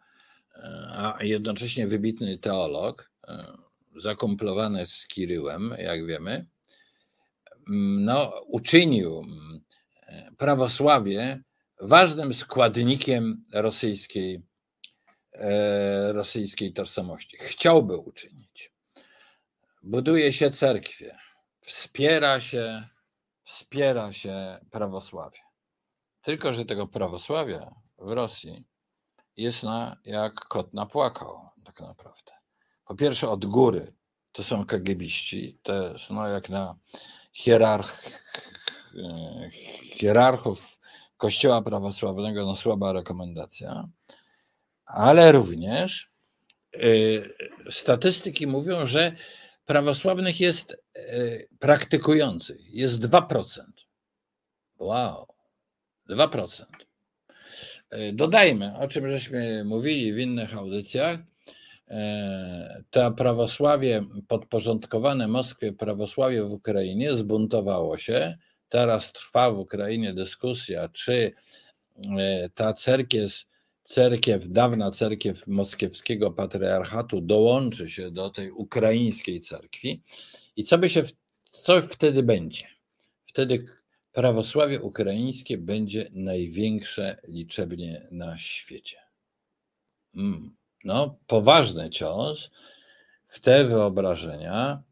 a 0.93 1.19
jednocześnie 1.21 1.87
wybitny 1.87 2.39
teolog, 2.39 3.11
e, 3.29 3.59
zakomplowany 3.97 4.87
z 4.87 5.07
Kiryłem, 5.07 5.75
jak 5.79 6.07
wiemy, 6.07 6.47
no, 7.99 8.33
uczynił 8.47 9.27
prawosławie 10.37 11.43
ważnym 11.81 12.35
składnikiem 12.35 13.45
rosyjskiej, 13.53 14.43
e, 15.33 16.13
rosyjskiej 16.13 16.73
tożsamości. 16.73 17.37
Chciałby 17.41 17.97
uczynić 17.97 18.75
buduje 19.85 20.33
się 20.33 20.51
cerkwie, 20.51 21.19
wspiera 21.61 22.41
się, 22.41 22.89
wspiera 23.45 24.13
się 24.13 24.59
prawosławie. 24.71 25.39
Tylko, 26.23 26.53
że 26.53 26.65
tego 26.65 26.87
prawosławia 26.87 27.75
w 27.99 28.11
Rosji 28.11 28.65
jest 29.37 29.63
na, 29.63 29.97
jak 30.05 30.35
kot 30.35 30.75
napłakał, 30.75 31.49
tak 31.65 31.81
naprawdę. 31.81 32.33
Po 32.87 32.95
pierwsze, 32.95 33.29
od 33.29 33.47
góry 33.47 33.95
to 34.33 34.43
są 34.43 34.67
kagebiści, 34.67 35.59
to 35.63 35.73
jest 35.93 36.11
no, 36.11 36.29
jak 36.29 36.49
na 36.49 36.77
hierarch, 37.33 38.03
hierarchów 39.97 40.79
Kościoła 41.17 41.63
prawosławnego, 41.63 42.47
no 42.47 42.57
słaba 42.57 42.93
rekomendacja, 42.93 43.89
ale 44.85 45.33
również 45.33 46.11
y, 46.77 47.35
statystyki 47.71 48.47
mówią, 48.47 48.87
że 48.87 49.13
prawosławnych 49.67 50.41
jest 50.41 50.77
e, 50.95 50.99
praktykujących, 51.59 52.75
jest 52.75 53.01
2%. 53.01 53.63
Wow, 54.79 55.27
2%. 56.11 56.65
E, 57.95 58.13
dodajmy, 58.13 58.79
o 58.79 58.89
czym 58.89 59.09
żeśmy 59.09 59.65
mówili 59.65 60.13
w 60.13 60.19
innych 60.19 60.57
audycjach, 60.57 61.19
e, 61.89 62.83
to 62.91 63.13
prawosławie 63.13 64.05
podporządkowane 64.29 65.29
Moskwie, 65.29 65.73
prawosławie 65.73 66.45
w 66.45 66.53
Ukrainie 66.53 67.17
zbuntowało 67.17 67.99
się. 67.99 68.39
Teraz 68.69 69.13
trwa 69.13 69.51
w 69.51 69.59
Ukrainie 69.59 70.15
dyskusja, 70.15 70.89
czy 70.89 71.33
ta 72.55 72.73
cerkiew 72.73 73.45
cerkiew, 73.85 74.49
dawna 74.49 74.91
cerkiew 74.91 75.47
moskiewskiego 75.47 76.31
patriarchatu 76.31 77.21
dołączy 77.21 77.91
się 77.91 78.11
do 78.11 78.31
tej 78.31 78.51
ukraińskiej 78.51 79.41
cerkwi 79.41 80.03
i 80.57 80.65
co 80.65 80.79
by 80.79 80.91
się, 80.91 81.03
co 81.51 81.83
wtedy 81.83 82.23
będzie? 82.23 82.67
Wtedy 83.27 83.67
prawosławie 84.15 84.81
ukraińskie 84.81 85.59
będzie 85.59 86.11
największe 86.13 87.21
liczebnie 87.29 88.09
na 88.11 88.39
świecie. 88.39 88.99
Mm, 90.15 90.57
no, 90.85 91.19
poważny 91.27 91.91
cios 91.91 92.51
w 93.29 93.41
te 93.41 93.65
wyobrażenia, 93.65 94.83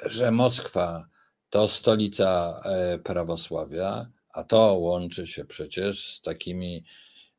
że 0.00 0.30
Moskwa 0.30 1.08
to 1.50 1.68
stolica 1.68 2.62
e, 2.64 2.98
prawosławia, 2.98 4.10
a 4.32 4.44
to 4.44 4.74
łączy 4.74 5.26
się 5.26 5.44
przecież 5.44 6.14
z 6.14 6.20
takimi 6.20 6.84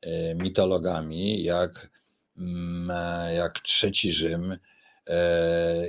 E, 0.02 0.36
mitologami, 0.36 1.44
jak, 1.44 1.90
mm, 2.38 2.92
e, 2.92 3.36
jak 3.36 3.60
Trzeci 3.60 4.12
Rzym 4.12 4.58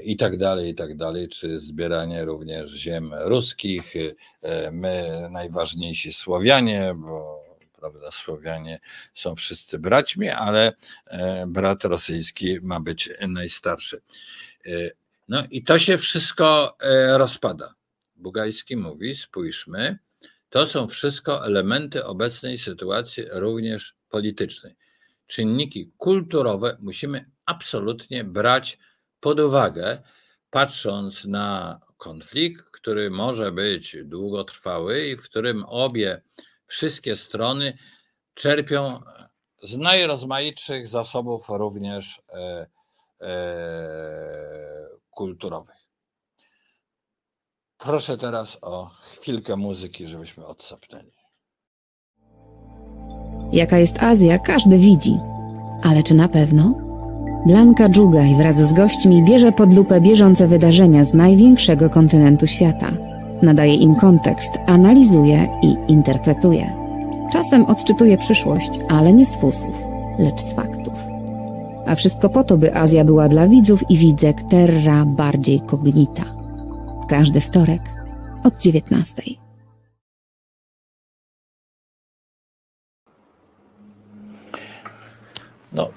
i 0.05 0.17
tak 0.17 0.37
dalej, 0.37 0.71
i 0.71 0.75
tak 0.75 0.97
dalej, 0.97 1.29
czy 1.29 1.61
zbieranie 1.61 2.25
również 2.25 2.71
ziem 2.71 3.15
ruskich, 3.15 3.95
my 4.73 5.27
najważniejsi 5.31 6.13
Słowianie, 6.13 6.95
bo 6.97 7.43
prawda, 7.81 8.11
Słowianie 8.11 8.81
są 9.15 9.37
wszyscy 9.37 9.79
braćmi, 9.79 10.29
ale 10.29 10.73
brat 11.47 11.85
rosyjski 11.85 12.59
ma 12.63 12.81
być 12.81 13.11
najstarszy. 13.29 14.03
No 15.29 15.43
i 15.51 15.65
to 15.65 15.79
się 15.79 15.99
wszystko 15.99 16.77
rozpada. 17.13 17.75
Bugajski 18.17 18.77
mówi, 18.77 19.17
spójrzmy, 19.17 19.99
to 20.51 20.67
są 20.67 20.89
wszystko 20.89 21.47
elementy 21.47 22.05
obecnej 22.05 22.59
sytuacji 22.59 23.25
również 23.31 23.95
politycznej. 24.11 24.77
Czynniki 25.27 25.91
kulturowe 25.99 26.77
musimy 26.81 27.31
absolutnie 27.47 28.25
brać 28.25 28.79
pod 29.23 29.41
uwagę, 29.41 30.03
patrząc 30.51 31.25
na 31.25 31.81
konflikt, 31.97 32.65
który 32.65 33.11
może 33.11 33.53
być 33.53 33.97
długotrwały 34.05 35.07
i 35.07 35.17
w 35.17 35.23
którym 35.23 35.65
obie, 35.65 36.23
wszystkie 36.67 37.17
strony 37.17 37.79
czerpią 38.35 39.01
z 39.63 39.77
najrozmaitszych 39.77 40.87
zasobów, 40.87 41.49
również 41.49 42.23
e, 42.29 42.67
e, 43.21 43.29
kulturowych. 45.11 45.83
Proszę 47.79 48.19
teraz 48.19 48.59
o 48.61 48.87
chwilkę 48.87 49.57
muzyki, 49.57 50.09
żebyśmy 50.09 50.47
odsapnęli. 50.47 51.13
Jaka 53.53 53.79
jest 53.79 54.03
Azja, 54.03 54.39
każdy 54.39 54.79
widzi. 54.79 55.19
Ale 55.83 56.03
czy 56.03 56.15
na 56.15 56.29
pewno? 56.29 56.92
Blanka 57.47 57.89
Dżugaj 57.89 58.35
wraz 58.35 58.57
z 58.57 58.73
gośćmi 58.73 59.25
bierze 59.25 59.53
pod 59.53 59.75
lupę 59.75 60.01
bieżące 60.01 60.49
wydarzenia 60.49 61.05
z 61.05 61.15
największego 61.15 61.91
kontynentu 61.91 62.47
świata. 62.47 62.91
Nadaje 63.43 63.75
im 63.75 63.95
kontekst, 63.95 64.51
analizuje 64.67 65.49
i 65.63 65.93
interpretuje. 65.93 66.73
Czasem 67.33 67.65
odczytuje 67.65 68.19
przyszłość, 68.19 68.71
ale 68.89 69.13
nie 69.13 69.27
z 69.27 69.37
fusów, 69.37 69.75
lecz 70.19 70.41
z 70.41 70.53
faktów. 70.53 70.95
A 71.87 71.95
wszystko 71.95 72.29
po 72.29 72.45
to, 72.45 72.57
by 72.57 72.75
Azja 72.75 73.05
była 73.05 73.29
dla 73.29 73.49
widzów 73.49 73.91
i 73.91 73.97
widzek 73.97 74.37
terra 74.51 75.05
bardziej 75.05 75.61
cognita. 75.61 76.25
Każdy 77.09 77.41
wtorek 77.41 77.83
od 78.45 78.59
19. 78.59 79.23
No, 85.73 85.89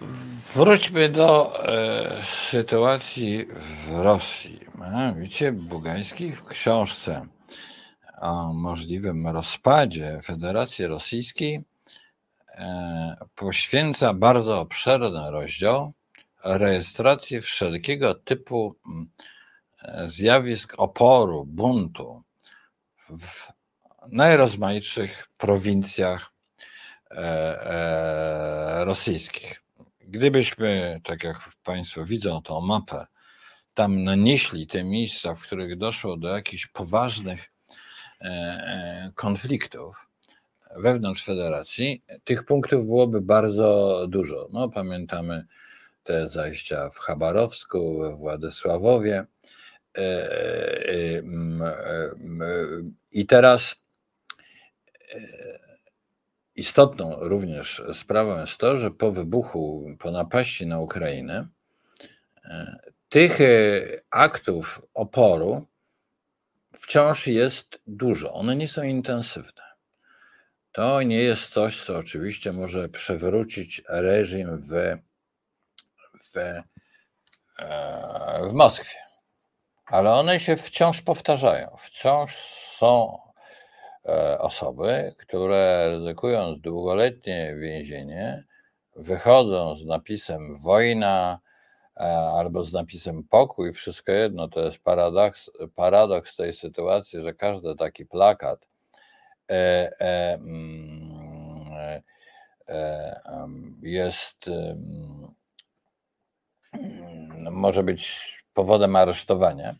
wróćmy 0.56 1.10
do 1.10 1.60
e, 1.70 2.24
sytuacji 2.50 3.46
w 3.46 3.96
Rosji. 3.96 4.60
Mianowicie 4.80 5.52
Bugański 5.52 6.32
w 6.32 6.46
książce 6.46 7.28
o 8.22 8.54
możliwym 8.54 9.28
rozpadzie 9.28 10.22
Federacji 10.26 10.88
Rosyjskiej 10.88 11.64
e, 12.48 13.16
poświęca 13.36 14.14
bardzo 14.14 14.60
obszerny 14.62 15.32
rozdział 15.32 15.94
rejestracji 16.44 17.42
wszelkiego 17.42 18.16
typu 18.16 18.76
mm, 18.86 19.10
e, 19.82 20.10
zjawisk 20.10 20.74
oporu, 20.78 21.46
buntu 21.46 22.24
w 23.10 23.48
najrozmaitszych 24.08 25.28
prowincjach 25.38 26.32
e, 27.12 28.86
rosyjskich. 28.86 29.65
Gdybyśmy, 30.08 31.02
tak 31.04 31.24
jak 31.24 31.38
Państwo 31.64 32.06
widzą 32.06 32.42
tą 32.42 32.62
mapę, 32.62 33.06
tam 33.74 34.04
nanieśli 34.04 34.68
te 34.68 34.84
miejsca, 34.84 35.36
w 35.36 35.42
których 35.42 35.78
doszło 35.78 36.18
do 36.18 36.28
jakichś 36.28 36.68
poważnych 36.68 37.52
e, 38.22 38.26
e, 38.26 39.12
konfliktów 39.16 39.96
wewnątrz 40.76 41.26
federacji, 41.26 42.04
tych 42.24 42.46
punktów 42.46 42.86
byłoby 42.86 43.22
bardzo 43.22 44.06
dużo. 44.10 44.50
No, 44.52 44.70
pamiętamy 44.70 45.46
te 46.04 46.30
zajścia 46.30 46.90
w 46.90 46.98
Chabarowsku, 46.98 48.00
we 48.00 48.16
Władysławowie. 48.16 49.26
E, 49.98 51.22
I 53.12 53.26
teraz 53.26 53.76
Istotną 56.56 57.16
również 57.20 57.84
sprawą 57.94 58.40
jest 58.40 58.58
to, 58.58 58.78
że 58.78 58.92
po 58.92 59.12
wybuchu, 59.12 59.96
po 60.00 60.12
napaści 60.12 60.68
na 60.68 60.80
Ukrainę, 60.80 61.48
e, 62.46 62.80
tych 63.10 63.42
e, 63.42 63.48
aktów 64.10 64.82
oporu 64.94 65.66
wciąż 66.74 67.28
jest 67.28 67.80
dużo. 67.88 68.34
One 68.34 68.56
nie 68.56 68.68
są 68.68 68.84
intensywne. 68.84 69.64
To 70.72 71.02
nie 71.02 71.24
jest 71.24 71.54
coś, 71.54 71.84
co 71.84 71.98
oczywiście 71.98 72.54
może 72.54 72.90
przewrócić 72.90 73.82
reżim 73.88 74.68
w, 74.70 74.98
w, 76.24 76.38
e, 76.38 76.64
w 78.50 78.54
Moskwie. 78.54 79.00
Ale 79.86 80.12
one 80.12 80.40
się 80.40 80.58
wciąż 80.58 81.02
powtarzają. 81.02 81.78
Wciąż 81.82 82.36
są 82.78 83.25
osoby, 84.40 85.16
które 85.18 85.90
ryzykując 85.90 86.62
długoletnie 86.62 87.56
więzienie, 87.60 88.44
wychodzą 88.96 89.78
z 89.78 89.86
napisem 89.86 90.58
wojna 90.58 91.40
e, 91.98 92.02
albo 92.18 92.64
z 92.64 92.74
napisem 92.74 93.24
pokój, 93.24 93.74
wszystko 93.74 94.12
jedno, 94.12 94.48
to 94.48 94.66
jest 94.66 94.78
paradoks, 94.78 95.52
paradoks 95.76 96.36
tej 96.36 96.54
sytuacji, 96.54 97.22
że 97.22 97.34
każdy 97.34 97.76
taki 97.76 98.06
plakat 98.06 98.68
e, 99.52 99.92
mm, 100.34 101.06
jest, 103.82 104.46
może 107.52 107.84
być 107.84 108.22
powodem 108.54 108.96
aresztowania. 108.96 109.76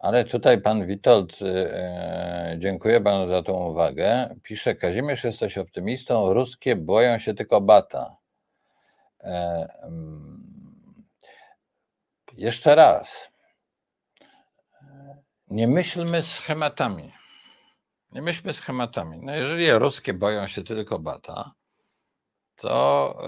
Ale 0.00 0.24
tutaj 0.24 0.60
pan 0.60 0.86
Witold, 0.86 1.42
y, 1.42 1.44
y, 1.44 2.58
dziękuję 2.58 3.00
panu 3.00 3.30
za 3.30 3.42
tą 3.42 3.52
uwagę. 3.52 4.36
Pisze, 4.42 4.74
Kazimierz, 4.74 5.24
jesteś 5.24 5.58
optymistą, 5.58 6.32
ruskie 6.32 6.76
boją 6.76 7.18
się 7.18 7.34
tylko 7.34 7.60
bata. 7.60 8.16
E, 9.20 9.68
mm, 9.82 11.04
jeszcze 12.32 12.74
raz. 12.74 13.30
Nie 15.48 15.68
myślmy 15.68 16.22
schematami. 16.22 17.12
Nie 18.12 18.22
myślmy 18.22 18.52
schematami. 18.52 19.18
No 19.22 19.34
jeżeli 19.34 19.72
ruskie 19.72 20.14
boją 20.14 20.46
się 20.46 20.64
tylko 20.64 20.98
bata, 20.98 21.52
to 22.56 23.18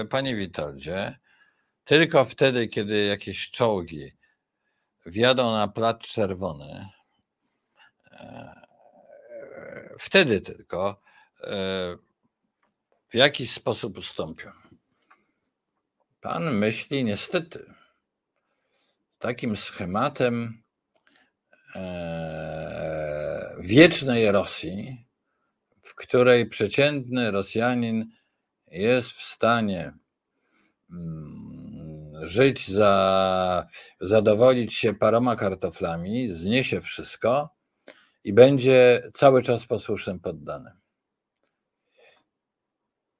e, 0.00 0.04
panie 0.04 0.36
Witoldzie, 0.36 1.18
tylko 1.84 2.24
wtedy, 2.24 2.68
kiedy 2.68 3.04
jakieś 3.04 3.50
czołgi 3.50 4.17
wjadą 5.10 5.52
na 5.52 5.68
plac 5.68 5.98
czerwony, 6.00 6.88
e, 8.10 8.60
wtedy 9.98 10.40
tylko 10.40 11.00
e, 11.40 11.96
w 13.08 13.14
jakiś 13.14 13.52
sposób 13.52 13.98
ustąpią. 13.98 14.50
Pan 16.20 16.54
myśli 16.54 17.04
niestety 17.04 17.74
takim 19.18 19.56
schematem 19.56 20.62
e, 21.74 23.56
wiecznej 23.58 24.32
Rosji, 24.32 25.06
w 25.82 25.94
której 25.94 26.46
przeciętny 26.46 27.30
Rosjanin 27.30 28.10
jest 28.70 29.10
w 29.10 29.22
stanie 29.22 29.92
mm, 30.90 31.57
żyć, 32.22 32.70
za, 32.70 33.66
zadowolić 34.00 34.74
się 34.74 34.94
paroma 34.94 35.36
kartoflami, 35.36 36.32
zniesie 36.32 36.80
wszystko 36.80 37.56
i 38.24 38.32
będzie 38.32 39.10
cały 39.14 39.42
czas 39.42 39.66
posłusznym 39.66 40.20
poddanym. 40.20 40.72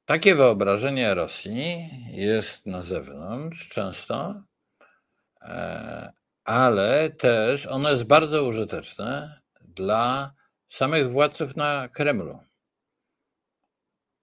Takie 0.04 0.34
wyobrażenie 0.34 1.14
Rosji 1.14 1.90
jest 2.10 2.66
na 2.66 2.82
zewnątrz 2.82 3.68
często, 3.68 4.42
e, 5.42 6.12
ale 6.44 7.10
też 7.10 7.66
ono 7.66 7.90
jest 7.90 8.04
bardzo 8.04 8.44
użyteczne 8.44 9.40
dla 9.60 10.32
samych 10.68 11.10
władców 11.10 11.56
na 11.56 11.88
Kremlu. 11.88 12.38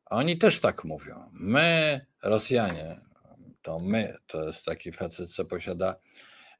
Oni 0.06 0.38
też 0.38 0.60
tak 0.60 0.84
mówią. 0.84 1.30
My, 1.34 2.06
Rosjanie, 2.24 3.02
to 3.66 3.80
my, 3.80 4.18
to 4.28 4.48
jest 4.48 4.66
taki 4.66 4.92
facet, 4.92 5.34
co 5.34 5.46
posiada, 5.46 5.96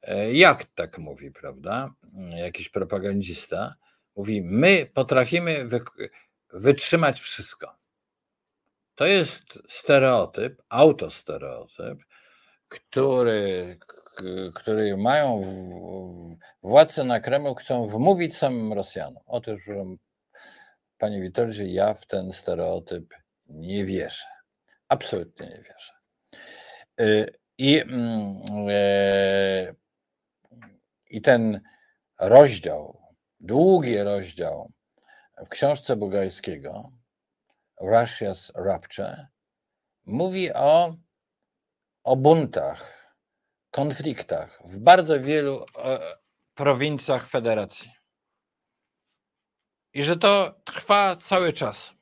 e, 0.02 0.32
jak 0.32 0.64
tak 0.64 0.98
mówi, 0.98 1.30
prawda? 1.30 1.94
Jakiś 2.36 2.68
propagandista 2.68 3.74
mówi, 4.16 4.42
my 4.42 4.86
potrafimy 4.94 5.64
wy, 5.64 5.80
wytrzymać 6.52 7.20
wszystko. 7.20 7.76
To 8.94 9.06
jest 9.06 9.42
stereotyp, 9.68 10.62
autostereotyp, 10.68 11.98
który, 12.68 13.78
który 14.54 14.96
mają 14.96 15.42
władze 16.62 17.04
na 17.04 17.20
Kremlu, 17.20 17.54
chcą 17.54 17.86
wmówić 17.88 18.36
samym 18.36 18.72
Rosjanom. 18.72 19.22
Otóż, 19.26 19.60
panie 20.98 21.20
Witoldzie, 21.20 21.66
ja 21.66 21.94
w 21.94 22.06
ten 22.06 22.32
stereotyp 22.32 23.14
nie 23.46 23.84
wierzę. 23.84 24.26
Absolutnie 24.88 25.46
nie 25.46 25.62
wierzę. 25.62 25.95
Y, 27.00 27.26
I, 27.58 27.80
mm, 27.80 28.68
e, 28.70 29.74
I 31.10 31.22
ten 31.22 31.60
rozdział, 32.18 33.02
długi 33.40 33.98
rozdział 34.02 34.72
w 35.46 35.48
książce 35.48 35.96
Bugajskiego, 35.96 36.92
Russia's 37.82 38.50
Rapture, 38.54 39.26
mówi 40.04 40.52
o, 40.52 40.96
o 42.04 42.16
buntach 42.16 42.96
konfliktach 43.70 44.62
w 44.64 44.78
bardzo 44.78 45.20
wielu 45.20 45.66
e, 45.78 45.98
prowincjach 46.54 47.28
federacji. 47.28 47.92
I 49.92 50.02
że 50.02 50.16
to 50.16 50.60
trwa 50.64 51.16
cały 51.16 51.52
czas. 51.52 51.92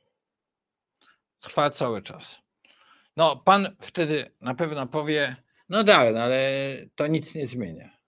Trwa 1.41 1.71
cały 1.71 2.03
czas. 2.03 2.44
No, 3.17 3.37
pan 3.37 3.77
wtedy 3.81 4.31
na 4.41 4.55
pewno 4.55 4.87
powie, 4.87 5.37
no 5.69 5.85
tak, 5.85 6.15
no 6.15 6.21
ale 6.21 6.77
to 6.95 7.07
nic 7.07 7.35
nie 7.35 7.47
zmienia. 7.47 7.99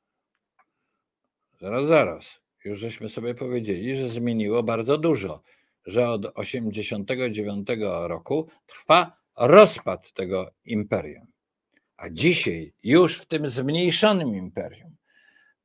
Zaraz, 1.60 1.86
zaraz. 1.88 2.40
Już 2.64 2.78
żeśmy 2.78 3.08
sobie 3.08 3.34
powiedzieli, 3.34 3.96
że 3.96 4.08
zmieniło 4.08 4.62
bardzo 4.62 4.98
dużo, 4.98 5.42
że 5.86 6.10
od 6.10 6.26
89 6.34 7.68
roku 8.06 8.48
trwa 8.66 9.16
rozpad 9.36 10.12
tego 10.12 10.50
imperium. 10.64 11.26
A 11.96 12.10
dzisiaj, 12.10 12.72
już 12.82 13.18
w 13.18 13.26
tym 13.26 13.50
zmniejszonym 13.50 14.36
imperium, 14.36 14.96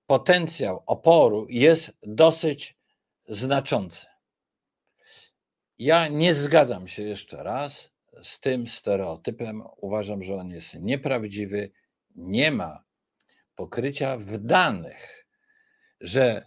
potencjał 0.05 0.83
oporu 0.85 1.47
jest 1.49 1.91
dosyć 2.03 2.77
znaczący. 3.27 4.05
Ja 5.79 6.07
nie 6.07 6.35
zgadzam 6.35 6.87
się 6.87 7.03
jeszcze 7.03 7.43
raz 7.43 7.90
z 8.23 8.39
tym 8.39 8.67
stereotypem. 8.67 9.63
Uważam, 9.77 10.23
że 10.23 10.35
on 10.35 10.49
jest 10.49 10.73
nieprawdziwy. 10.73 11.71
Nie 12.15 12.51
ma 12.51 12.83
pokrycia 13.55 14.17
w 14.17 14.37
danych, 14.37 15.25
że 16.01 16.45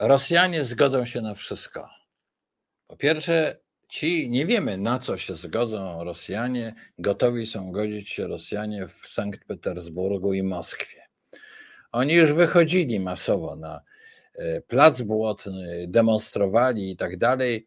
Rosjanie 0.00 0.64
zgodzą 0.64 1.04
się 1.06 1.20
na 1.20 1.34
wszystko. 1.34 1.88
Po 2.86 2.96
pierwsze, 2.96 3.58
ci 3.88 4.30
nie 4.30 4.46
wiemy, 4.46 4.78
na 4.78 4.98
co 4.98 5.18
się 5.18 5.36
zgodzą 5.36 6.04
Rosjanie. 6.04 6.74
Gotowi 6.98 7.46
są 7.46 7.72
godzić 7.72 8.10
się 8.10 8.26
Rosjanie 8.26 8.88
w 8.88 9.06
Sankt 9.06 9.44
Petersburgu 9.44 10.34
i 10.34 10.42
Moskwie. 10.42 11.02
Oni 11.92 12.14
już 12.14 12.32
wychodzili 12.32 13.00
masowo 13.00 13.56
na 13.56 13.80
e, 14.34 14.60
plac 14.60 15.02
błotny, 15.02 15.86
demonstrowali 15.88 16.90
i 16.90 16.96
tak 16.96 17.16
dalej. 17.16 17.66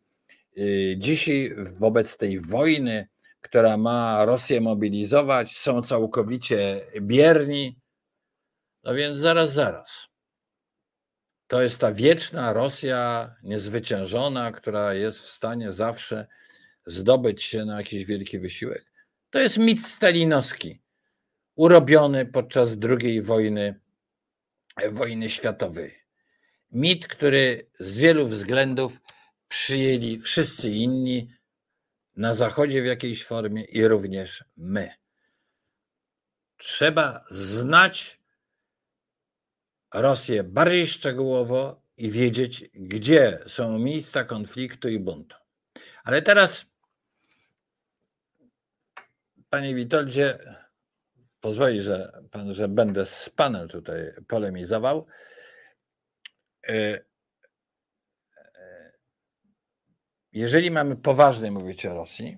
E, 0.58 0.62
dzisiaj, 0.98 1.56
wobec 1.80 2.18
tej 2.18 2.40
wojny, 2.40 3.08
która 3.42 3.78
ma 3.78 4.26
Rosję 4.26 4.62
mobilizować, 4.62 5.58
są 5.58 5.82
całkowicie 5.82 6.82
bierni. 7.02 7.80
No 8.84 8.94
więc 8.94 9.20
zaraz, 9.20 9.54
zaraz. 9.54 10.08
To 11.48 11.62
jest 11.62 11.80
ta 11.80 11.94
wieczna 11.94 12.54
Rosja 12.54 13.36
niezwyciężona, 13.44 14.52
która 14.52 14.94
jest 14.94 15.20
w 15.20 15.30
stanie 15.30 15.72
zawsze 15.72 16.28
zdobyć 16.86 17.44
się 17.44 17.66
na 17.66 17.78
jakiś 17.78 18.06
wielki 18.06 18.40
wysiłek. 18.40 18.92
To 19.30 19.40
jest 19.40 19.58
mit 19.58 19.88
stalinowski, 19.88 20.82
urobiony 21.56 22.26
podczas 22.26 22.70
II 22.90 23.22
wojny, 23.22 23.80
wojny 24.92 25.30
światowej. 25.30 26.00
Mit, 26.72 27.08
który 27.08 27.70
z 27.80 27.98
wielu 27.98 28.28
względów 28.28 29.00
przyjęli 29.48 30.20
wszyscy 30.20 30.70
inni 30.70 31.39
na 32.20 32.34
Zachodzie 32.34 32.82
w 32.82 32.86
jakiejś 32.86 33.26
formie 33.26 33.64
i 33.64 33.88
również 33.88 34.44
my. 34.58 34.94
Trzeba 36.58 37.26
znać 37.30 38.20
Rosję 39.94 40.44
bardziej 40.44 40.88
szczegółowo 40.88 41.82
i 41.98 42.12
wiedzieć, 42.12 42.70
gdzie 42.74 43.40
są 43.48 43.80
miejsca 43.80 44.24
konfliktu 44.24 44.90
i 44.90 45.00
buntu. 45.00 45.36
Ale 46.04 46.22
teraz, 46.22 46.66
panie 49.50 49.76
Witoldzie, 49.76 50.40
pozwoli, 51.42 51.82
że, 51.82 52.24
pan, 52.32 52.54
że 52.54 52.68
będę 52.68 53.06
z 53.06 53.30
panem 53.30 53.68
tutaj 53.68 54.14
polemizował. 54.28 55.08
E, 56.68 56.74
e, 56.74 57.04
jeżeli 60.34 60.72
mamy 60.72 60.96
poważnie 60.96 61.52
mówić 61.52 61.86
o 61.86 61.94
Rosji, 61.94 62.38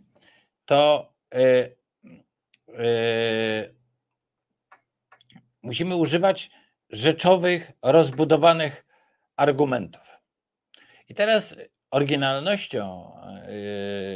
to 0.66 1.14
e, 1.34 1.70
musimy 5.64 5.96
używać 5.96 6.52
rzeczowych, 6.90 7.72
rozbudowanych 7.82 8.86
argumentów. 9.36 10.20
I 11.10 11.14
teraz 11.14 11.56
oryginalnością 11.92 13.12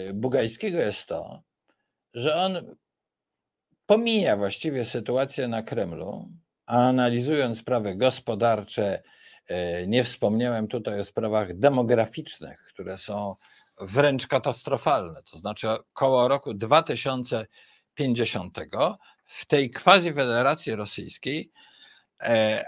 yy, 0.07 0.13
Bugajskiego 0.13 0.79
jest 0.79 1.05
to, 1.05 1.43
że 2.13 2.35
on 2.35 2.75
pomija 3.85 4.37
właściwie 4.37 4.85
sytuację 4.85 5.47
na 5.47 5.63
Kremlu, 5.63 6.29
a 6.65 6.87
analizując 6.87 7.59
sprawy 7.59 7.95
gospodarcze, 7.95 9.03
nie 9.87 10.03
wspomniałem 10.03 10.67
tutaj 10.67 10.99
o 10.99 11.05
sprawach 11.05 11.59
demograficznych, 11.59 12.65
które 12.67 12.97
są 12.97 13.35
wręcz 13.81 14.27
katastrofalne. 14.27 15.23
To 15.23 15.37
znaczy, 15.37 15.69
około 15.69 16.27
roku 16.27 16.53
2050 16.53 18.59
w 19.25 19.45
tej 19.45 19.71
quasi 19.71 20.13
federacji 20.13 20.75
rosyjskiej 20.75 21.51
E, 22.21 22.65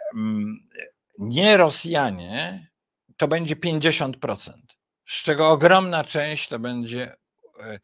nie 1.20 1.58
Rosjanie, 1.58 2.68
to 3.18 3.28
będzie 3.28 3.56
50%, 3.56 4.52
z 5.06 5.24
czego 5.24 5.50
ogromna 5.50 6.04
część 6.04 6.48
to 6.48 6.60
będzie 6.60 7.16
e, 7.60 7.80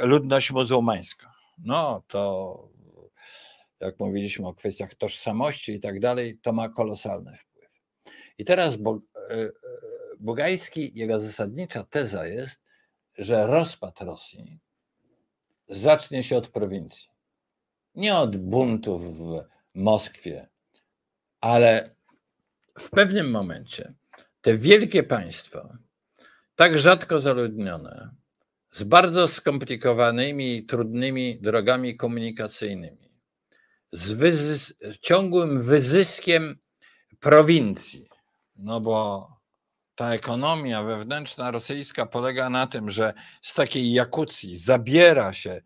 ludność 0.00 0.50
muzułmańska. 0.50 1.32
No 1.58 2.02
to 2.08 2.72
jak 3.80 4.00
mówiliśmy 4.00 4.48
o 4.48 4.54
kwestiach 4.54 4.94
tożsamości 4.94 5.72
i 5.72 5.80
tak 5.80 6.00
dalej, 6.00 6.38
to 6.42 6.52
ma 6.52 6.68
kolosalny 6.68 7.36
wpływ. 7.36 7.70
I 8.38 8.44
teraz 8.44 8.74
e, 8.74 8.78
Bugajski, 10.22 10.92
jego 10.94 11.20
zasadnicza 11.20 11.84
teza 11.84 12.26
jest, 12.26 12.62
że 13.18 13.46
rozpad 13.46 14.00
Rosji 14.00 14.58
zacznie 15.68 16.24
się 16.24 16.36
od 16.36 16.48
prowincji. 16.48 17.08
Nie 17.94 18.16
od 18.16 18.36
buntów 18.36 19.18
w 19.18 19.44
Moskwie, 19.74 20.48
ale 21.40 21.94
w 22.78 22.90
pewnym 22.90 23.30
momencie 23.30 23.94
te 24.40 24.54
wielkie 24.54 25.02
państwa, 25.02 25.78
tak 26.54 26.78
rzadko 26.78 27.18
zaludnione, 27.18 28.10
z 28.70 28.84
bardzo 28.84 29.28
skomplikowanymi 29.28 30.56
i 30.56 30.66
trudnymi 30.66 31.40
drogami 31.40 31.96
komunikacyjnymi, 31.96 33.08
z 33.92 34.12
wyzys 34.12 34.74
ciągłym 35.00 35.62
wyzyskiem 35.62 36.58
prowincji, 37.20 38.08
no 38.56 38.80
bo 38.80 39.28
ta 39.94 40.14
ekonomia 40.14 40.82
wewnętrzna 40.82 41.50
rosyjska 41.50 42.06
polega 42.06 42.50
na 42.50 42.66
tym, 42.66 42.90
że 42.90 43.14
z 43.42 43.54
takiej 43.54 43.92
Jakucji 43.92 44.56
zabiera 44.56 45.32
się 45.32 45.62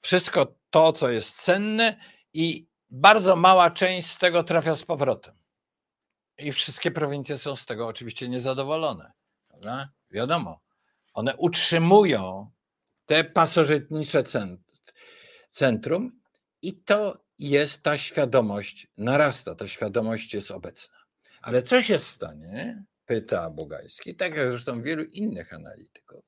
wszystko 0.00 0.54
to, 0.70 0.92
co 0.92 1.08
jest 1.08 1.42
cenne 1.42 1.96
i 2.32 2.66
bardzo 2.90 3.36
mała 3.36 3.70
część 3.70 4.08
z 4.08 4.18
tego 4.18 4.44
trafia 4.44 4.74
z 4.74 4.84
powrotem. 4.84 5.34
I 6.38 6.52
wszystkie 6.52 6.90
prowincje 6.90 7.38
są 7.38 7.56
z 7.56 7.66
tego 7.66 7.86
oczywiście 7.86 8.28
niezadowolone. 8.28 9.12
Prawda? 9.48 9.88
Wiadomo, 10.10 10.60
one 11.14 11.36
utrzymują 11.36 12.50
te 13.06 13.24
pasożytnicze 13.24 14.24
centrum 15.52 16.20
i 16.62 16.74
to 16.74 17.24
jest 17.38 17.82
ta 17.82 17.98
świadomość, 17.98 18.86
narasta, 18.96 19.54
ta 19.54 19.68
świadomość 19.68 20.34
jest 20.34 20.50
obecna. 20.50 20.94
Ale 21.42 21.62
co 21.62 21.82
się 21.82 21.98
stanie, 21.98 22.84
pyta 23.06 23.50
Bugajski, 23.50 24.16
tak 24.16 24.36
jak 24.36 24.50
zresztą 24.50 24.82
wielu 24.82 25.02
innych 25.02 25.52
analityków, 25.52 26.24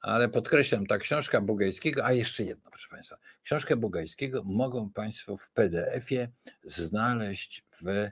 ale 0.00 0.28
podkreślam, 0.28 0.86
ta 0.86 0.98
książka 0.98 1.40
Bugajskiego, 1.40 2.04
a 2.04 2.12
jeszcze 2.12 2.44
jedno, 2.44 2.70
proszę 2.70 2.88
Państwa. 2.90 3.16
Książkę 3.42 3.76
Bugajskiego 3.76 4.42
mogą 4.44 4.90
Państwo 4.90 5.36
w 5.36 5.50
PDF-ie 5.50 6.28
znaleźć 6.64 7.64
w, 7.82 8.10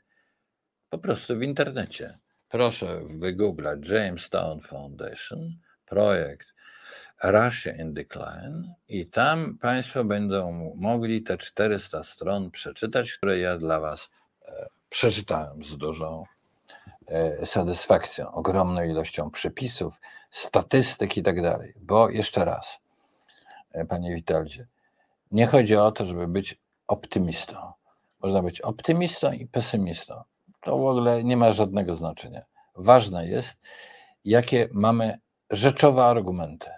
po 0.91 0.99
prostu 0.99 1.39
w 1.39 1.43
internecie. 1.43 2.19
Proszę 2.49 3.03
wygooglać 3.11 3.89
Jamestown 3.89 4.61
Foundation, 4.61 5.59
projekt 5.87 6.53
Russia 7.23 7.71
in 7.71 7.95
Decline 7.95 8.75
i 8.89 9.07
tam 9.07 9.59
Państwo 9.59 10.05
będą 10.05 10.73
mogli 10.77 11.23
te 11.23 11.39
400 11.39 12.03
stron 12.03 12.51
przeczytać, 12.51 13.13
które 13.13 13.39
ja 13.39 13.59
dla 13.59 13.81
Was 13.81 14.11
e, 14.43 14.67
przeczytałem 14.89 15.65
z 15.65 15.77
dużą 15.77 16.25
satysfakcją, 17.45 18.33
ogromną 18.33 18.83
ilością 18.83 19.31
przepisów, 19.31 20.01
statystyk 20.31 21.17
i 21.17 21.23
tak 21.23 21.43
dalej. 21.43 21.75
Bo 21.81 22.09
jeszcze 22.09 22.45
raz, 22.45 22.79
e, 23.73 23.85
panie 23.85 24.15
Witaldzie, 24.15 24.67
nie 25.31 25.47
chodzi 25.47 25.77
o 25.77 25.93
to, 25.93 26.05
żeby 26.05 26.29
być 26.29 26.59
optymistą. 26.87 27.73
Można 28.23 28.43
być 28.43 28.61
optymistą 28.61 29.33
i 29.33 29.47
pesymistą. 29.47 30.23
To 30.61 30.79
w 30.79 30.87
ogóle 30.87 31.25
nie 31.25 31.37
ma 31.37 31.53
żadnego 31.53 31.95
znaczenia. 31.95 32.43
Ważne 32.75 33.27
jest, 33.27 33.61
jakie 34.25 34.69
mamy 34.73 35.19
rzeczowe 35.51 36.05
argumenty, 36.05 36.71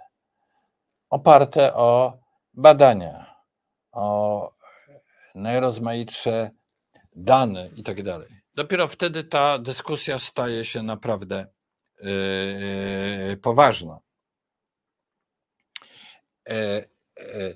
oparte 1.11 1.75
o 1.75 2.19
badania, 2.55 3.35
o 3.93 4.51
najrozmaitsze 5.35 6.51
dane 7.17 7.69
i 7.77 7.83
tak 7.83 8.03
dalej. 8.03 8.34
Dopiero 8.55 8.89
wtedy 8.89 9.25
ta 9.25 9.59
dyskusja 9.59 10.19
staje 10.19 10.65
się 10.65 10.83
naprawdę 10.83 11.47
poważna. 13.43 13.99
E, 16.49 16.85
e, 17.21 17.55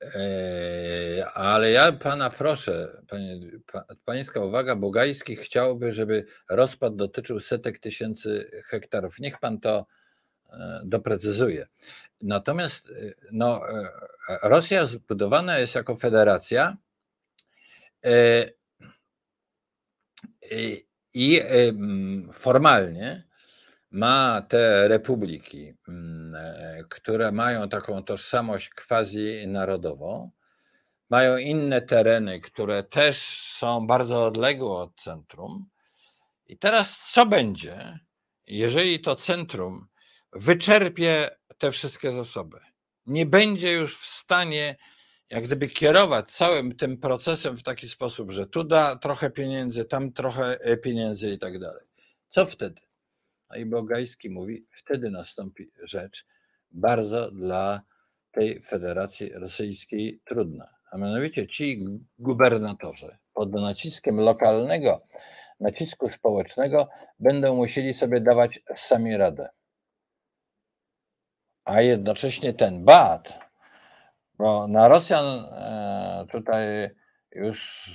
e, 0.00 1.26
ale 1.34 1.70
ja 1.70 1.92
pana 1.92 2.30
proszę, 2.30 3.02
panie, 3.08 3.40
pa, 3.72 3.84
pańska 4.04 4.40
uwaga, 4.40 4.76
Bogajski 4.76 5.36
chciałby, 5.36 5.92
żeby 5.92 6.26
rozpad 6.48 6.96
dotyczył 6.96 7.40
setek 7.40 7.78
tysięcy 7.78 8.62
hektarów. 8.66 9.18
Niech 9.18 9.40
pan 9.40 9.60
to 9.60 9.86
doprecyzuje. 10.84 11.66
Natomiast 12.22 12.92
no, 13.32 13.60
Rosja 14.42 14.86
zbudowana 14.86 15.58
jest 15.58 15.74
jako 15.74 15.96
federacja 15.96 16.76
i- 20.50 20.86
i 21.14 21.40
formalnie 22.32 23.24
ma 23.90 24.42
te 24.48 24.88
republiki, 24.88 25.74
mm, 25.88 26.34
e, 26.34 26.84
które 26.90 27.32
mają 27.32 27.68
taką 27.68 28.02
tożsamość 28.04 28.70
quasi-narodową, 28.70 30.30
mają 31.10 31.36
inne 31.36 31.82
tereny, 31.82 32.40
które 32.40 32.82
też 32.82 33.40
są 33.58 33.86
bardzo 33.86 34.26
odległe 34.26 34.70
od 34.70 34.96
centrum. 35.00 35.66
I 36.46 36.58
teraz 36.58 37.10
co 37.12 37.26
będzie, 37.26 37.98
jeżeli 38.46 39.00
to 39.00 39.16
centrum 39.16 39.86
wyczerpie 40.32 41.28
te 41.58 41.72
wszystkie 41.72 42.12
zasoby? 42.12 42.58
Nie 43.06 43.26
będzie 43.26 43.72
już 43.72 43.98
w 43.98 44.06
stanie 44.06 44.76
jak 45.32 45.44
gdyby 45.44 45.68
kierować 45.68 46.32
całym 46.32 46.76
tym 46.76 46.96
procesem 46.96 47.56
w 47.56 47.62
taki 47.62 47.88
sposób, 47.88 48.30
że 48.30 48.46
tu 48.46 48.64
da 48.64 48.96
trochę 48.96 49.30
pieniędzy, 49.30 49.84
tam 49.84 50.12
trochę 50.12 50.60
e, 50.60 50.76
pieniędzy 50.76 51.30
i 51.30 51.38
tak 51.38 51.58
dalej. 51.58 51.84
Co 52.28 52.46
wtedy? 52.46 52.80
No 53.50 53.56
i 53.56 53.66
Bogajski 53.66 54.30
mówi, 54.30 54.66
wtedy 54.70 55.10
nastąpi 55.10 55.70
rzecz 55.82 56.26
bardzo 56.70 57.30
dla 57.30 57.82
tej 58.32 58.62
Federacji 58.62 59.32
Rosyjskiej 59.32 60.20
trudna. 60.24 60.68
A 60.90 60.98
mianowicie 60.98 61.46
ci 61.46 61.84
gubernatorzy 62.18 63.18
pod 63.34 63.52
naciskiem 63.52 64.16
lokalnego, 64.20 65.06
nacisku 65.60 66.12
społecznego 66.12 66.88
będą 67.18 67.56
musieli 67.56 67.94
sobie 67.94 68.20
dawać 68.20 68.60
sami 68.74 69.16
radę. 69.16 69.48
A 71.64 71.80
jednocześnie 71.80 72.54
ten 72.54 72.84
bat, 72.84 73.51
bo 74.38 74.66
na 74.68 74.88
Rosjan 74.88 75.24
e, 75.24 76.26
tutaj 76.32 76.90
już 77.32 77.88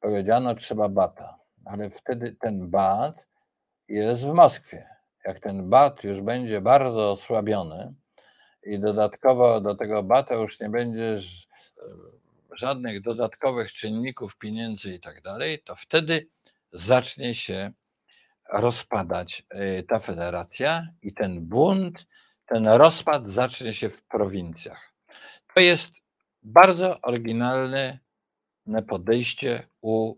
powiedziano, 0.00 0.54
trzeba 0.54 0.88
bata, 0.88 1.38
ale 1.64 1.90
wtedy 1.90 2.36
ten 2.40 2.70
bat 2.70 3.26
jest 3.88 4.22
w 4.22 4.32
Moskwie. 4.32 4.88
Jak 5.24 5.40
ten 5.40 5.70
bat 5.70 6.04
już 6.04 6.20
będzie 6.20 6.60
bardzo 6.60 7.10
osłabiony 7.10 7.94
i 8.62 8.78
dodatkowo 8.78 9.60
do 9.60 9.74
tego 9.74 10.02
bata 10.02 10.34
już 10.34 10.60
nie 10.60 10.68
będzie 10.68 11.18
ż- 11.18 11.48
żadnych 12.52 13.02
dodatkowych 13.02 13.72
czynników 13.72 14.36
pieniędzy 14.36 14.94
i 14.94 15.00
tak 15.00 15.22
dalej, 15.22 15.62
to 15.62 15.76
wtedy 15.76 16.28
zacznie 16.72 17.34
się 17.34 17.72
rozpadać 18.52 19.46
y, 19.54 19.82
ta 19.82 19.98
federacja 19.98 20.86
i 21.02 21.14
ten 21.14 21.46
bunt, 21.46 22.06
ten 22.46 22.68
rozpad 22.68 23.30
zacznie 23.30 23.72
się 23.72 23.88
w 23.88 24.02
prowincjach. 24.02 24.92
To 25.58 25.62
jest 25.62 25.92
bardzo 26.42 27.00
oryginalne 27.00 27.98
podejście 28.88 29.68
u 29.80 30.14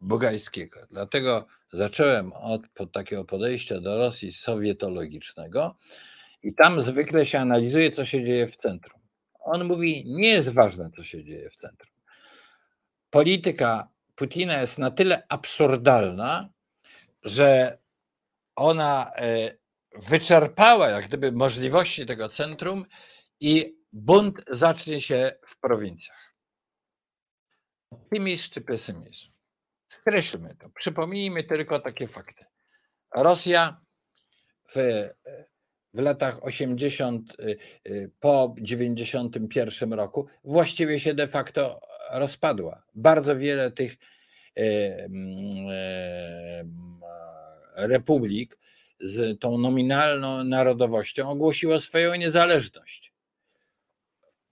Bugajskiego. 0.00 0.80
Dlatego 0.90 1.46
zacząłem 1.72 2.32
od 2.32 2.62
takiego 2.92 3.24
podejścia 3.24 3.80
do 3.80 3.98
Rosji 3.98 4.32
sowietologicznego 4.32 5.76
i 6.42 6.54
tam 6.54 6.82
zwykle 6.82 7.26
się 7.26 7.38
analizuje, 7.38 7.92
co 7.92 8.04
się 8.04 8.24
dzieje 8.24 8.48
w 8.48 8.56
centrum. 8.56 9.00
On 9.40 9.64
mówi, 9.64 10.04
nie 10.06 10.28
jest 10.28 10.48
ważne, 10.48 10.90
co 10.96 11.04
się 11.04 11.24
dzieje 11.24 11.50
w 11.50 11.56
centrum. 11.56 11.94
Polityka 13.10 13.88
Putina 14.14 14.60
jest 14.60 14.78
na 14.78 14.90
tyle 14.90 15.26
absurdalna, 15.28 16.48
że 17.22 17.78
ona 18.54 19.12
e, 19.16 19.50
wyczerpała 20.08 20.88
jak 20.88 21.08
gdyby 21.08 21.32
możliwości 21.32 22.06
tego 22.06 22.28
centrum 22.28 22.84
i 23.40 23.76
bunt 23.96 24.44
zacznie 24.50 25.00
się 25.00 25.32
w 25.46 25.60
prowincjach. 25.60 26.34
Optymizm 27.90 28.50
czy 28.52 28.60
pesymizm? 28.60 29.26
Skreślmy 29.88 30.56
to. 30.60 30.70
Przypomnijmy 30.70 31.44
tylko 31.44 31.80
takie 31.80 32.08
fakty. 32.08 32.44
Rosja 33.14 33.80
w, 34.74 35.08
w 35.94 35.98
latach 36.00 36.44
80 36.44 37.40
y, 37.40 37.58
y, 37.86 38.10
po 38.20 38.54
91 38.58 39.92
roku 39.92 40.26
właściwie 40.44 41.00
się 41.00 41.14
de 41.14 41.28
facto 41.28 41.80
rozpadła. 42.10 42.82
Bardzo 42.94 43.36
wiele 43.36 43.70
tych 43.70 43.96
republik 47.74 48.58
z 49.00 49.40
tą 49.40 49.58
nominalną 49.58 50.44
narodowością 50.44 51.30
ogłosiło 51.30 51.80
swoją 51.80 52.14
niezależność. 52.14 53.15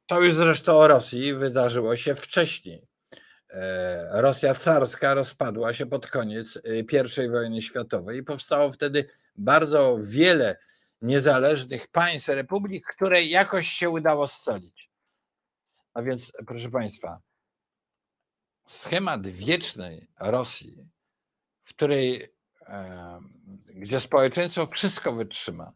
To 0.07 0.22
już 0.22 0.34
zresztą 0.34 0.76
o 0.76 0.88
Rosji 0.88 1.34
wydarzyło 1.34 1.96
się 1.96 2.14
wcześniej. 2.14 2.88
E, 3.50 4.22
Rosja 4.22 4.55
carska 4.55 5.14
rozpadła 5.14 5.74
się 5.74 5.86
pod 5.86 6.07
koniec 6.07 6.57
y, 6.57 6.86
I 7.24 7.30
wojny 7.30 7.62
światowej 7.62 8.18
i 8.18 8.22
powstało 8.22 8.72
wtedy 8.72 9.11
bardzo 9.36 9.98
wiele 10.00 10.57
niezależnych 11.02 11.88
państw, 11.88 12.28
republik, 12.28 12.86
które 12.86 13.22
jakoś 13.22 13.68
się 13.68 13.90
udało 13.90 14.28
scalić. 14.28 14.90
A 15.94 16.02
więc, 16.02 16.32
proszę 16.46 16.70
Państwa, 16.70 17.20
schemat 18.66 19.26
wiecznej 19.26 20.09
Rosji, 20.20 20.88
w 21.64 21.68
której, 21.68 22.34
e, 22.61 23.20
gdzie 23.66 24.00
społeczeństwo 24.00 24.66
wszystko 24.66 25.12
wytrzyma, 25.12 25.72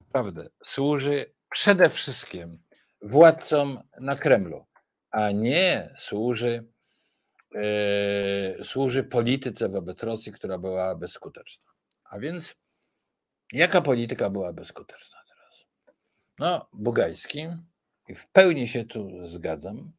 naprawdę 0.00 0.48
służy 0.64 1.34
przede 1.50 1.90
wszystkim 1.90 2.64
władcom 3.04 3.82
na 4.00 4.16
Kremlu, 4.16 4.66
a 5.10 5.30
nie 5.30 5.94
służy, 5.98 6.64
e, 7.54 8.64
służy 8.64 9.04
polityce 9.04 9.68
wobec 9.68 10.02
Rosji, 10.02 10.32
która 10.32 10.58
była 10.58 10.94
bezskuteczna. 10.94 11.72
A 12.04 12.18
więc 12.18 12.56
jaka 13.52 13.80
polityka 13.80 14.30
była 14.30 14.52
bezskuteczna 14.52 15.18
teraz? 15.28 15.66
No, 16.38 16.68
Bugajski, 16.72 17.48
i 18.08 18.14
w 18.14 18.26
pełni 18.28 18.68
się 18.68 18.84
tu 18.84 19.26
zgadzam, 19.26 19.92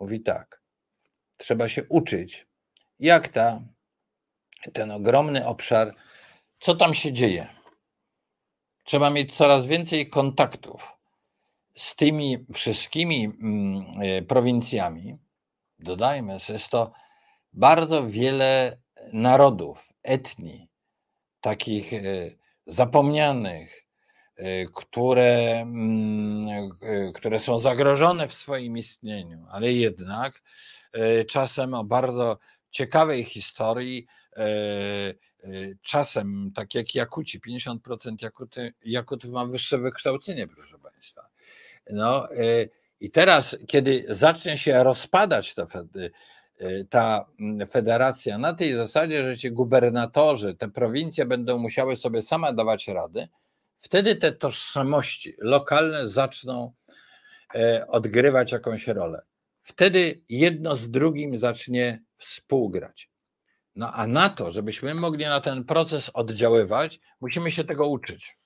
mówi 0.00 0.20
tak, 0.20 0.62
trzeba 1.36 1.68
się 1.68 1.84
uczyć, 1.88 2.46
jak 2.98 3.28
ta, 3.28 3.62
ten 4.72 4.90
ogromny 4.90 5.46
obszar, 5.46 5.94
co 6.60 6.74
tam 6.74 6.94
się 6.94 7.12
dzieje. 7.12 7.46
Trzeba 8.84 9.10
mieć 9.10 9.36
coraz 9.36 9.66
więcej 9.66 10.10
kontaktów 10.10 10.95
z 11.76 11.96
tymi 11.96 12.46
wszystkimi 12.54 13.24
mm, 13.24 13.84
e, 14.02 14.22
prowincjami. 14.22 15.18
Dodajmy, 15.78 16.38
że 16.38 16.52
jest 16.52 16.68
to 16.68 16.92
bardzo 17.52 18.06
wiele 18.06 18.78
narodów, 19.12 19.78
etnii, 20.02 20.68
takich 21.40 21.92
e, 21.92 22.00
zapomnianych, 22.66 23.86
e, 24.36 24.66
które, 24.66 25.60
mm, 25.60 26.70
które 27.14 27.38
są 27.38 27.58
zagrożone 27.58 28.28
w 28.28 28.34
swoim 28.34 28.78
istnieniu, 28.78 29.46
ale 29.50 29.72
jednak 29.72 30.42
czasem 31.28 31.74
o 31.74 31.84
bardzo 31.84 32.38
ciekawej 32.70 33.24
historii, 33.24 34.06
czasem 35.82 36.52
tak 36.54 36.74
jak 36.74 36.94
Jakuci, 36.94 37.40
50% 37.40 38.22
Jakuty, 38.22 38.74
Jakutów 38.84 39.30
ma 39.30 39.46
wyższe 39.46 39.78
wykształcenie, 39.78 40.48
proszę 40.48 40.78
Państwa. 40.78 41.28
No 41.90 42.32
e, 42.32 42.68
i 43.00 43.10
teraz, 43.10 43.56
kiedy 43.68 44.04
zacznie 44.08 44.58
się 44.58 44.84
rozpadać 44.84 45.54
ta, 45.54 45.64
fed- 45.64 46.10
e, 46.58 46.84
ta 46.84 47.26
mm, 47.40 47.66
federacja 47.66 48.38
na 48.38 48.54
tej 48.54 48.72
zasadzie, 48.72 49.24
że 49.24 49.36
ci 49.36 49.50
gubernatorzy, 49.50 50.54
te 50.54 50.68
prowincje 50.68 51.26
będą 51.26 51.58
musiały 51.58 51.96
sobie 51.96 52.22
same 52.22 52.52
dawać 52.52 52.88
rady, 52.88 53.28
wtedy 53.80 54.16
te 54.16 54.32
tożsamości 54.32 55.34
lokalne 55.38 56.08
zaczną 56.08 56.72
e, 57.54 57.86
odgrywać 57.86 58.52
jakąś 58.52 58.86
rolę. 58.86 59.22
Wtedy 59.62 60.20
jedno 60.28 60.76
z 60.76 60.90
drugim 60.90 61.38
zacznie 61.38 62.02
współgrać. 62.18 63.10
No 63.76 63.92
a 63.92 64.06
na 64.06 64.28
to, 64.28 64.52
żebyśmy 64.52 64.94
mogli 64.94 65.24
na 65.24 65.40
ten 65.40 65.64
proces 65.64 66.10
oddziaływać, 66.14 67.00
musimy 67.20 67.50
się 67.50 67.64
tego 67.64 67.88
uczyć. 67.88 68.38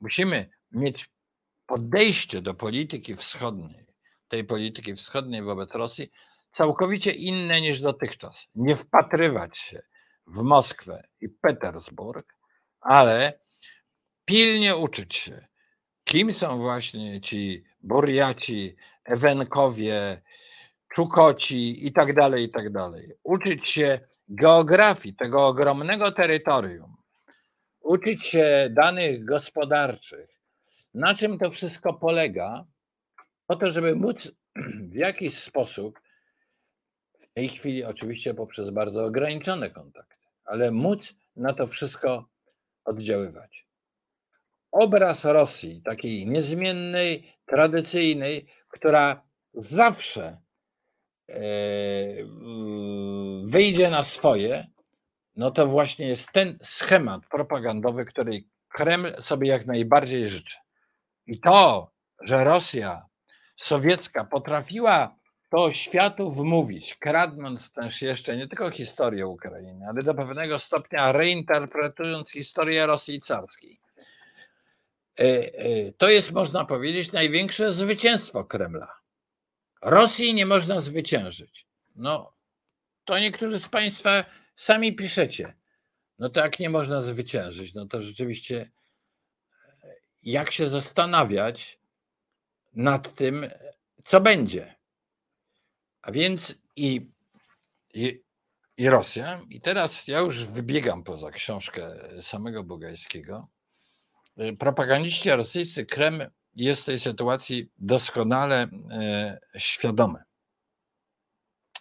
Musimy 0.00 0.50
mieć 0.72 1.10
podejście 1.66 2.42
do 2.42 2.54
polityki 2.54 3.16
wschodniej, 3.16 3.86
tej 4.28 4.44
polityki 4.44 4.94
wschodniej 4.94 5.42
wobec 5.42 5.70
Rosji, 5.74 6.10
całkowicie 6.52 7.10
inne 7.10 7.60
niż 7.60 7.80
dotychczas. 7.80 8.46
Nie 8.54 8.76
wpatrywać 8.76 9.58
się 9.58 9.82
w 10.26 10.42
Moskwę 10.42 11.08
i 11.20 11.28
Petersburg, 11.28 12.34
ale 12.80 13.40
pilnie 14.24 14.76
uczyć 14.76 15.14
się, 15.14 15.46
kim 16.04 16.32
są 16.32 16.58
właśnie 16.58 17.20
ci 17.20 17.64
Burjaci, 17.80 18.76
Ewenkowie, 19.04 20.22
Czukoci 20.94 21.86
i 21.86 21.92
tak 21.92 22.14
dalej, 22.14 22.44
i 22.44 22.50
tak 22.50 22.72
dalej. 22.72 23.12
Uczyć 23.22 23.68
się 23.68 24.00
geografii 24.28 25.14
tego 25.14 25.46
ogromnego 25.46 26.12
terytorium, 26.12 26.96
uczyć 27.80 28.26
się 28.26 28.68
danych 28.70 29.24
gospodarczych, 29.24 30.33
na 30.94 31.14
czym 31.14 31.38
to 31.38 31.50
wszystko 31.50 31.94
polega, 31.94 32.64
po 33.46 33.56
to, 33.56 33.70
żeby 33.70 33.94
móc 33.94 34.32
w 34.92 34.94
jakiś 34.94 35.38
sposób, 35.38 36.00
w 37.20 37.32
tej 37.34 37.48
chwili 37.48 37.84
oczywiście 37.84 38.34
poprzez 38.34 38.70
bardzo 38.70 39.04
ograniczone 39.04 39.70
kontakty, 39.70 40.16
ale 40.44 40.70
móc 40.70 41.14
na 41.36 41.52
to 41.52 41.66
wszystko 41.66 42.28
oddziaływać. 42.84 43.66
Obraz 44.72 45.24
Rosji, 45.24 45.82
takiej 45.82 46.26
niezmiennej, 46.26 47.32
tradycyjnej, 47.46 48.46
która 48.68 49.22
zawsze 49.54 50.40
e, 51.28 51.42
wyjdzie 53.44 53.90
na 53.90 54.02
swoje, 54.02 54.66
no 55.36 55.50
to 55.50 55.66
właśnie 55.66 56.08
jest 56.08 56.32
ten 56.32 56.58
schemat 56.62 57.26
propagandowy, 57.26 58.04
który 58.04 58.44
Kreml 58.68 59.22
sobie 59.22 59.48
jak 59.48 59.66
najbardziej 59.66 60.28
życzy. 60.28 60.63
I 61.26 61.40
to, 61.40 61.90
że 62.20 62.44
Rosja 62.44 63.06
sowiecka 63.62 64.24
potrafiła 64.24 65.16
to 65.50 65.72
światu 65.72 66.30
wmówić, 66.30 66.94
kradnąc 66.94 67.72
też 67.72 68.02
jeszcze 68.02 68.36
nie 68.36 68.48
tylko 68.48 68.70
historię 68.70 69.26
Ukrainy, 69.26 69.86
ale 69.88 70.02
do 70.02 70.14
pewnego 70.14 70.58
stopnia 70.58 71.12
reinterpretując 71.12 72.30
historię 72.30 72.86
Rosji 72.86 73.20
carskiej. 73.20 73.80
E, 75.18 75.22
e, 75.22 75.92
to 75.92 76.08
jest, 76.08 76.32
można 76.32 76.64
powiedzieć, 76.64 77.12
największe 77.12 77.72
zwycięstwo 77.72 78.44
Kremla. 78.44 78.94
Rosji 79.82 80.34
nie 80.34 80.46
można 80.46 80.80
zwyciężyć. 80.80 81.66
No, 81.96 82.34
to 83.04 83.18
niektórzy 83.18 83.60
z 83.60 83.68
Państwa 83.68 84.24
sami 84.56 84.96
piszecie. 84.96 85.54
No 86.18 86.28
to 86.28 86.40
jak 86.40 86.58
nie 86.58 86.70
można 86.70 87.00
zwyciężyć, 87.00 87.74
no 87.74 87.86
to 87.86 88.00
rzeczywiście 88.00 88.70
jak 90.24 90.50
się 90.50 90.68
zastanawiać 90.68 91.78
nad 92.74 93.14
tym, 93.14 93.46
co 94.04 94.20
będzie. 94.20 94.74
A 96.02 96.12
więc 96.12 96.54
i, 96.76 97.10
i, 97.94 98.22
i 98.76 98.88
Rosja, 98.88 99.40
i 99.50 99.60
teraz 99.60 100.08
ja 100.08 100.18
już 100.18 100.44
wybiegam 100.44 101.04
poza 101.04 101.30
książkę 101.30 101.96
samego 102.22 102.64
Bugajskiego. 102.64 103.48
Propagandziści 104.58 105.30
rosyjscy 105.30 105.86
Kreml 105.86 106.26
jest 106.56 106.86
tej 106.86 107.00
sytuacji 107.00 107.70
doskonale 107.78 108.68
e, 108.90 109.40
świadomy. 109.56 110.22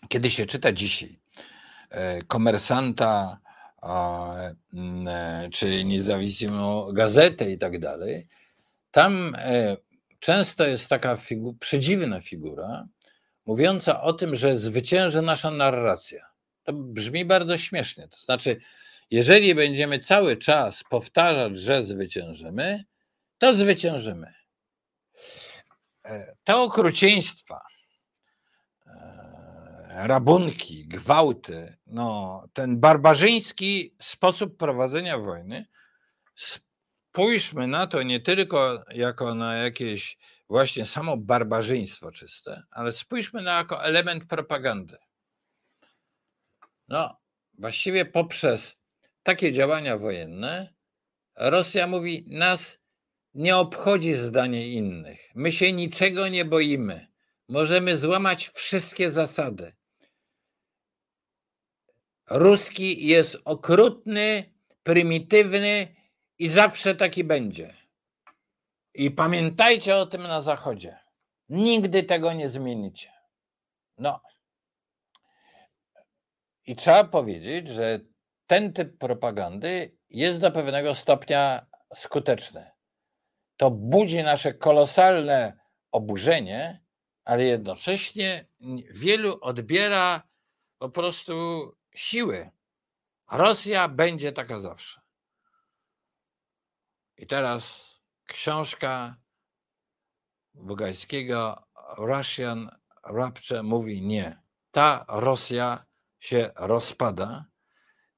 Kiedy 0.10 0.32
się 0.32 0.46
czyta 0.46 0.72
dzisiaj 0.72 1.20
e, 1.90 2.22
komersanta, 2.22 3.40
czy 5.52 5.84
niezawisłą 5.84 6.92
gazetę 6.94 7.52
i 7.52 7.58
tak 7.58 7.80
dalej, 7.80 8.28
tam 8.92 9.36
często 10.20 10.68
jest 10.68 10.88
taka 10.88 11.18
figu 11.18 11.54
przedziwna 11.54 12.22
figura, 12.22 12.88
mówiąca 13.46 14.02
o 14.02 14.14
tym, 14.14 14.36
że 14.36 14.58
zwycięży 14.58 15.22
nasza 15.22 15.52
narracja. 15.52 16.26
To 16.64 16.74
brzmi 16.74 17.26
bardzo 17.26 17.58
śmiesznie. 17.58 18.08
To 18.08 18.18
znaczy, 18.18 18.62
jeżeli 19.12 19.56
będziemy 19.56 20.00
cały 20.00 20.38
czas 20.38 20.84
powtarzać, 20.90 21.58
że 21.60 21.86
zwyciężymy, 21.86 22.84
to 23.38 23.54
zwyciężymy. 23.54 24.34
E, 26.06 26.36
te 26.44 26.58
okrucieństwa, 26.58 27.56
e, 27.56 27.73
rabunki, 29.96 30.88
gwałty, 30.88 31.78
no, 31.88 32.44
ten 32.54 32.80
barbarzyński 32.80 33.96
sposób 34.02 34.58
prowadzenia 34.58 35.18
wojny, 35.18 35.66
spójrzmy 36.36 37.68
na 37.68 37.88
to 37.88 38.04
nie 38.04 38.20
tylko 38.20 38.84
jako 38.90 39.36
na 39.36 39.56
jakieś 39.56 40.18
właśnie 40.50 40.86
samo 40.86 41.18
barbarzyństwo 41.18 42.12
czyste, 42.12 42.64
ale 42.72 42.92
spójrzmy 42.92 43.42
na 43.42 43.58
jako 43.58 43.84
element 43.84 44.26
propagandy. 44.26 44.98
No, 46.88 47.18
właściwie 47.54 48.06
poprzez 48.06 48.76
takie 49.24 49.54
działania 49.54 49.98
wojenne 49.98 50.74
Rosja 51.36 51.88
mówi, 51.88 52.26
nas 52.28 52.80
nie 53.34 53.58
obchodzi 53.58 54.14
zdanie 54.14 54.68
innych. 54.68 55.30
My 55.36 55.52
się 55.52 55.72
niczego 55.72 56.28
nie 56.28 56.46
boimy. 56.46 57.08
Możemy 57.50 57.98
złamać 57.98 58.50
wszystkie 58.50 59.12
zasady. 59.12 59.74
Ruski 62.34 63.08
jest 63.08 63.38
okrutny, 63.46 64.54
prymitywny 64.84 65.96
i 66.40 66.50
zawsze 66.50 66.96
taki 66.96 67.24
będzie. 67.24 67.74
I 68.94 69.12
pamiętajcie 69.12 69.96
o 69.96 70.06
tym 70.06 70.24
na 70.24 70.42
Zachodzie. 70.42 70.98
Nigdy 71.50 72.04
tego 72.04 72.34
nie 72.34 72.50
zmienicie. 72.50 73.12
No. 73.98 74.22
I 76.66 76.76
trzeba 76.76 77.04
powiedzieć, 77.04 77.70
że 77.70 78.00
ten 78.48 78.74
typ 78.74 78.98
propagandy 78.98 79.98
jest 80.10 80.40
do 80.40 80.52
pewnego 80.52 80.96
stopnia 80.96 81.66
skuteczny 81.96 82.74
to 83.58 83.72
budzi 83.72 84.24
nasze 84.24 84.54
kolosalne 84.54 85.58
oburzenie, 85.92 86.84
ale 87.26 87.44
jednocześnie 87.44 88.48
wielu 88.92 89.38
odbiera 89.42 90.24
po 90.78 90.90
prostu 90.90 91.34
siły. 91.96 92.52
Rosja 93.32 93.88
będzie 93.88 94.32
taka 94.32 94.60
zawsze. 94.60 95.02
I 97.18 97.28
teraz 97.28 97.94
książka 98.26 99.16
Bugajskiego 100.54 101.68
Russian 101.98 102.70
Rapture 103.04 103.64
mówi 103.64 104.02
nie. 104.02 104.42
Ta 104.72 105.06
Rosja 105.08 105.86
się 106.20 106.52
rozpada 106.56 107.46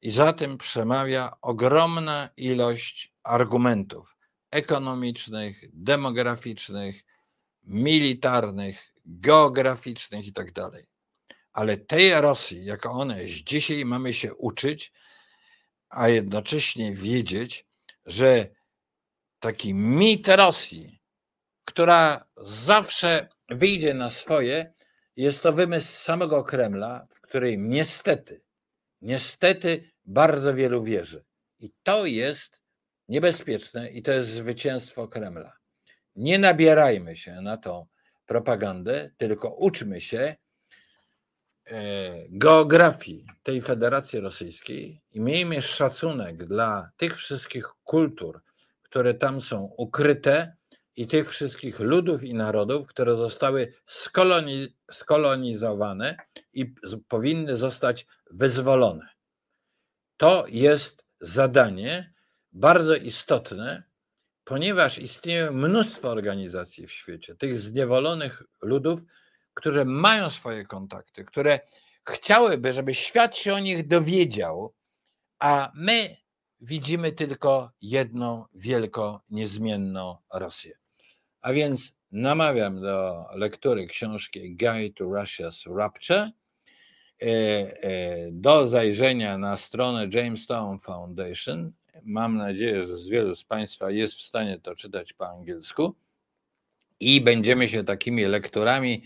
i 0.01 0.11
za 0.11 0.33
tym 0.33 0.57
przemawia 0.57 1.37
ogromna 1.41 2.29
ilość 2.37 3.15
argumentów 3.23 4.15
ekonomicznych, 4.51 5.61
demograficznych, 5.73 7.03
militarnych, 7.63 8.93
geograficznych 9.05 10.25
itd. 10.25 10.69
Ale 11.55 11.77
tej 11.77 12.21
Rosji, 12.21 12.65
jaka 12.65 12.91
ona 12.91 13.19
jest 13.19 13.33
dzisiaj, 13.33 13.85
mamy 13.85 14.13
się 14.13 14.33
uczyć, 14.33 14.93
a 15.89 16.09
jednocześnie 16.09 16.95
wiedzieć, 16.95 17.65
że 18.05 18.47
taki 19.39 19.73
mit 19.73 20.27
Rosji, 20.27 20.99
która 21.65 22.25
zawsze 22.37 23.27
wyjdzie 23.49 23.93
na 23.93 24.09
swoje, 24.09 24.73
jest 25.15 25.43
to 25.43 25.53
wymysł 25.53 25.87
samego 25.87 26.43
Kremla, 26.43 27.07
w 27.11 27.21
której 27.21 27.57
niestety, 27.57 28.41
niestety 29.01 29.91
bardzo 30.05 30.53
wielu 30.53 30.83
wierzy. 30.83 31.25
I 31.59 31.71
to 31.83 32.05
jest 32.05 32.61
niebezpieczne 33.07 33.89
i 33.89 34.01
to 34.01 34.11
jest 34.11 34.29
zwycięstwo 34.29 35.07
Kremla. 35.07 35.53
Nie 36.15 36.39
nabierajmy 36.39 37.15
się 37.15 37.41
na 37.41 37.57
tą 37.57 37.87
propagandę, 38.25 39.11
tylko 39.17 39.55
uczmy 39.55 40.01
się 40.01 40.35
geografii 42.29 43.25
tej 43.43 43.61
Federacji 43.61 44.19
Rosyjskiej 44.19 45.01
i 45.11 45.19
miejmy 45.19 45.61
szacunek 45.61 46.45
dla 46.45 46.89
tych 46.97 47.17
wszystkich 47.17 47.67
kultur, 47.83 48.41
które 48.81 49.13
tam 49.13 49.41
są 49.41 49.73
ukryte 49.77 50.55
i 50.95 51.07
tych 51.07 51.29
wszystkich 51.29 51.79
ludów 51.79 52.23
i 52.23 52.33
narodów, 52.33 52.87
które 52.87 53.17
zostały 53.17 53.73
skoloni, 53.85 54.67
skolonizowane 54.91 56.17
i 56.53 56.73
powinny 57.07 57.57
zostać 57.57 58.07
wyzwolone. 58.31 59.07
To 60.17 60.45
jest 60.47 61.05
zadanie, 61.21 62.13
bardzo 62.51 62.95
istotne, 62.95 63.83
ponieważ 64.43 64.99
istnieje 64.99 65.51
mnóstwo 65.51 66.09
organizacji 66.09 66.87
w 66.87 66.91
świecie, 66.91 67.35
tych 67.35 67.59
zniewolonych 67.59 68.43
ludów, 68.61 68.99
które 69.55 69.85
mają 69.85 70.29
swoje 70.29 70.65
kontakty, 70.65 71.25
które 71.25 71.59
chciałyby, 72.09 72.73
żeby 72.73 72.93
świat 72.93 73.37
się 73.37 73.53
o 73.53 73.59
nich 73.59 73.87
dowiedział, 73.87 74.73
a 75.39 75.71
my 75.75 76.17
widzimy 76.61 77.11
tylko 77.11 77.71
jedną 77.81 78.45
wielką, 78.53 79.19
niezmienną 79.29 80.17
Rosję. 80.33 80.77
A 81.41 81.53
więc 81.53 81.93
namawiam 82.11 82.81
do 82.81 83.25
lektury 83.33 83.87
książki 83.87 84.55
Guide 84.55 84.93
to 84.95 85.05
Russia's 85.05 85.77
Rapture 85.77 86.31
e, 87.21 88.31
do 88.31 88.67
zajrzenia 88.67 89.37
na 89.37 89.57
stronę 89.57 90.07
Jamestown 90.13 90.79
Foundation. 90.79 91.71
Mam 92.03 92.37
nadzieję, 92.37 92.83
że 92.83 92.97
z 92.97 93.07
wielu 93.07 93.35
z 93.35 93.43
Państwa 93.43 93.91
jest 93.91 94.13
w 94.13 94.21
stanie 94.21 94.59
to 94.59 94.75
czytać 94.75 95.13
po 95.13 95.29
angielsku 95.29 95.95
i 96.99 97.21
będziemy 97.21 97.69
się 97.69 97.83
takimi 97.83 98.25
lekturami 98.25 99.03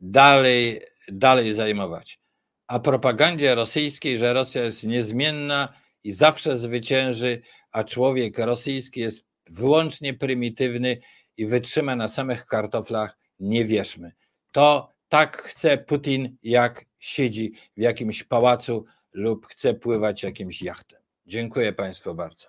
dalej, 0.00 0.80
dalej 1.08 1.54
zajmować. 1.54 2.20
A 2.66 2.80
propagandzie 2.80 3.54
rosyjskiej, 3.54 4.18
że 4.18 4.32
Rosja 4.32 4.62
jest 4.64 4.84
niezmienna 4.84 5.68
i 6.04 6.12
zawsze 6.12 6.58
zwycięży, 6.58 7.42
a 7.72 7.84
człowiek 7.84 8.38
rosyjski 8.38 9.00
jest 9.00 9.24
wyłącznie 9.46 10.14
prymitywny 10.14 10.98
i 11.36 11.46
wytrzyma 11.46 11.96
na 11.96 12.08
samych 12.08 12.46
kartoflach, 12.46 13.18
nie 13.40 13.64
wierzmy. 13.64 14.12
To 14.52 14.92
tak 15.08 15.42
chce 15.42 15.78
Putin, 15.78 16.36
jak 16.42 16.84
siedzi 16.98 17.52
w 17.76 17.80
jakimś 17.80 18.24
pałacu 18.24 18.84
lub 19.12 19.46
chce 19.46 19.74
pływać 19.74 20.22
jakimś 20.22 20.62
jachtem. 20.62 21.00
Dziękuję 21.26 21.72
Państwu 21.72 22.14
bardzo. 22.14 22.48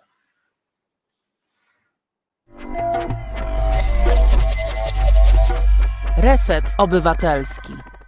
Reset 6.21 6.63
Obywatelski. 6.77 7.98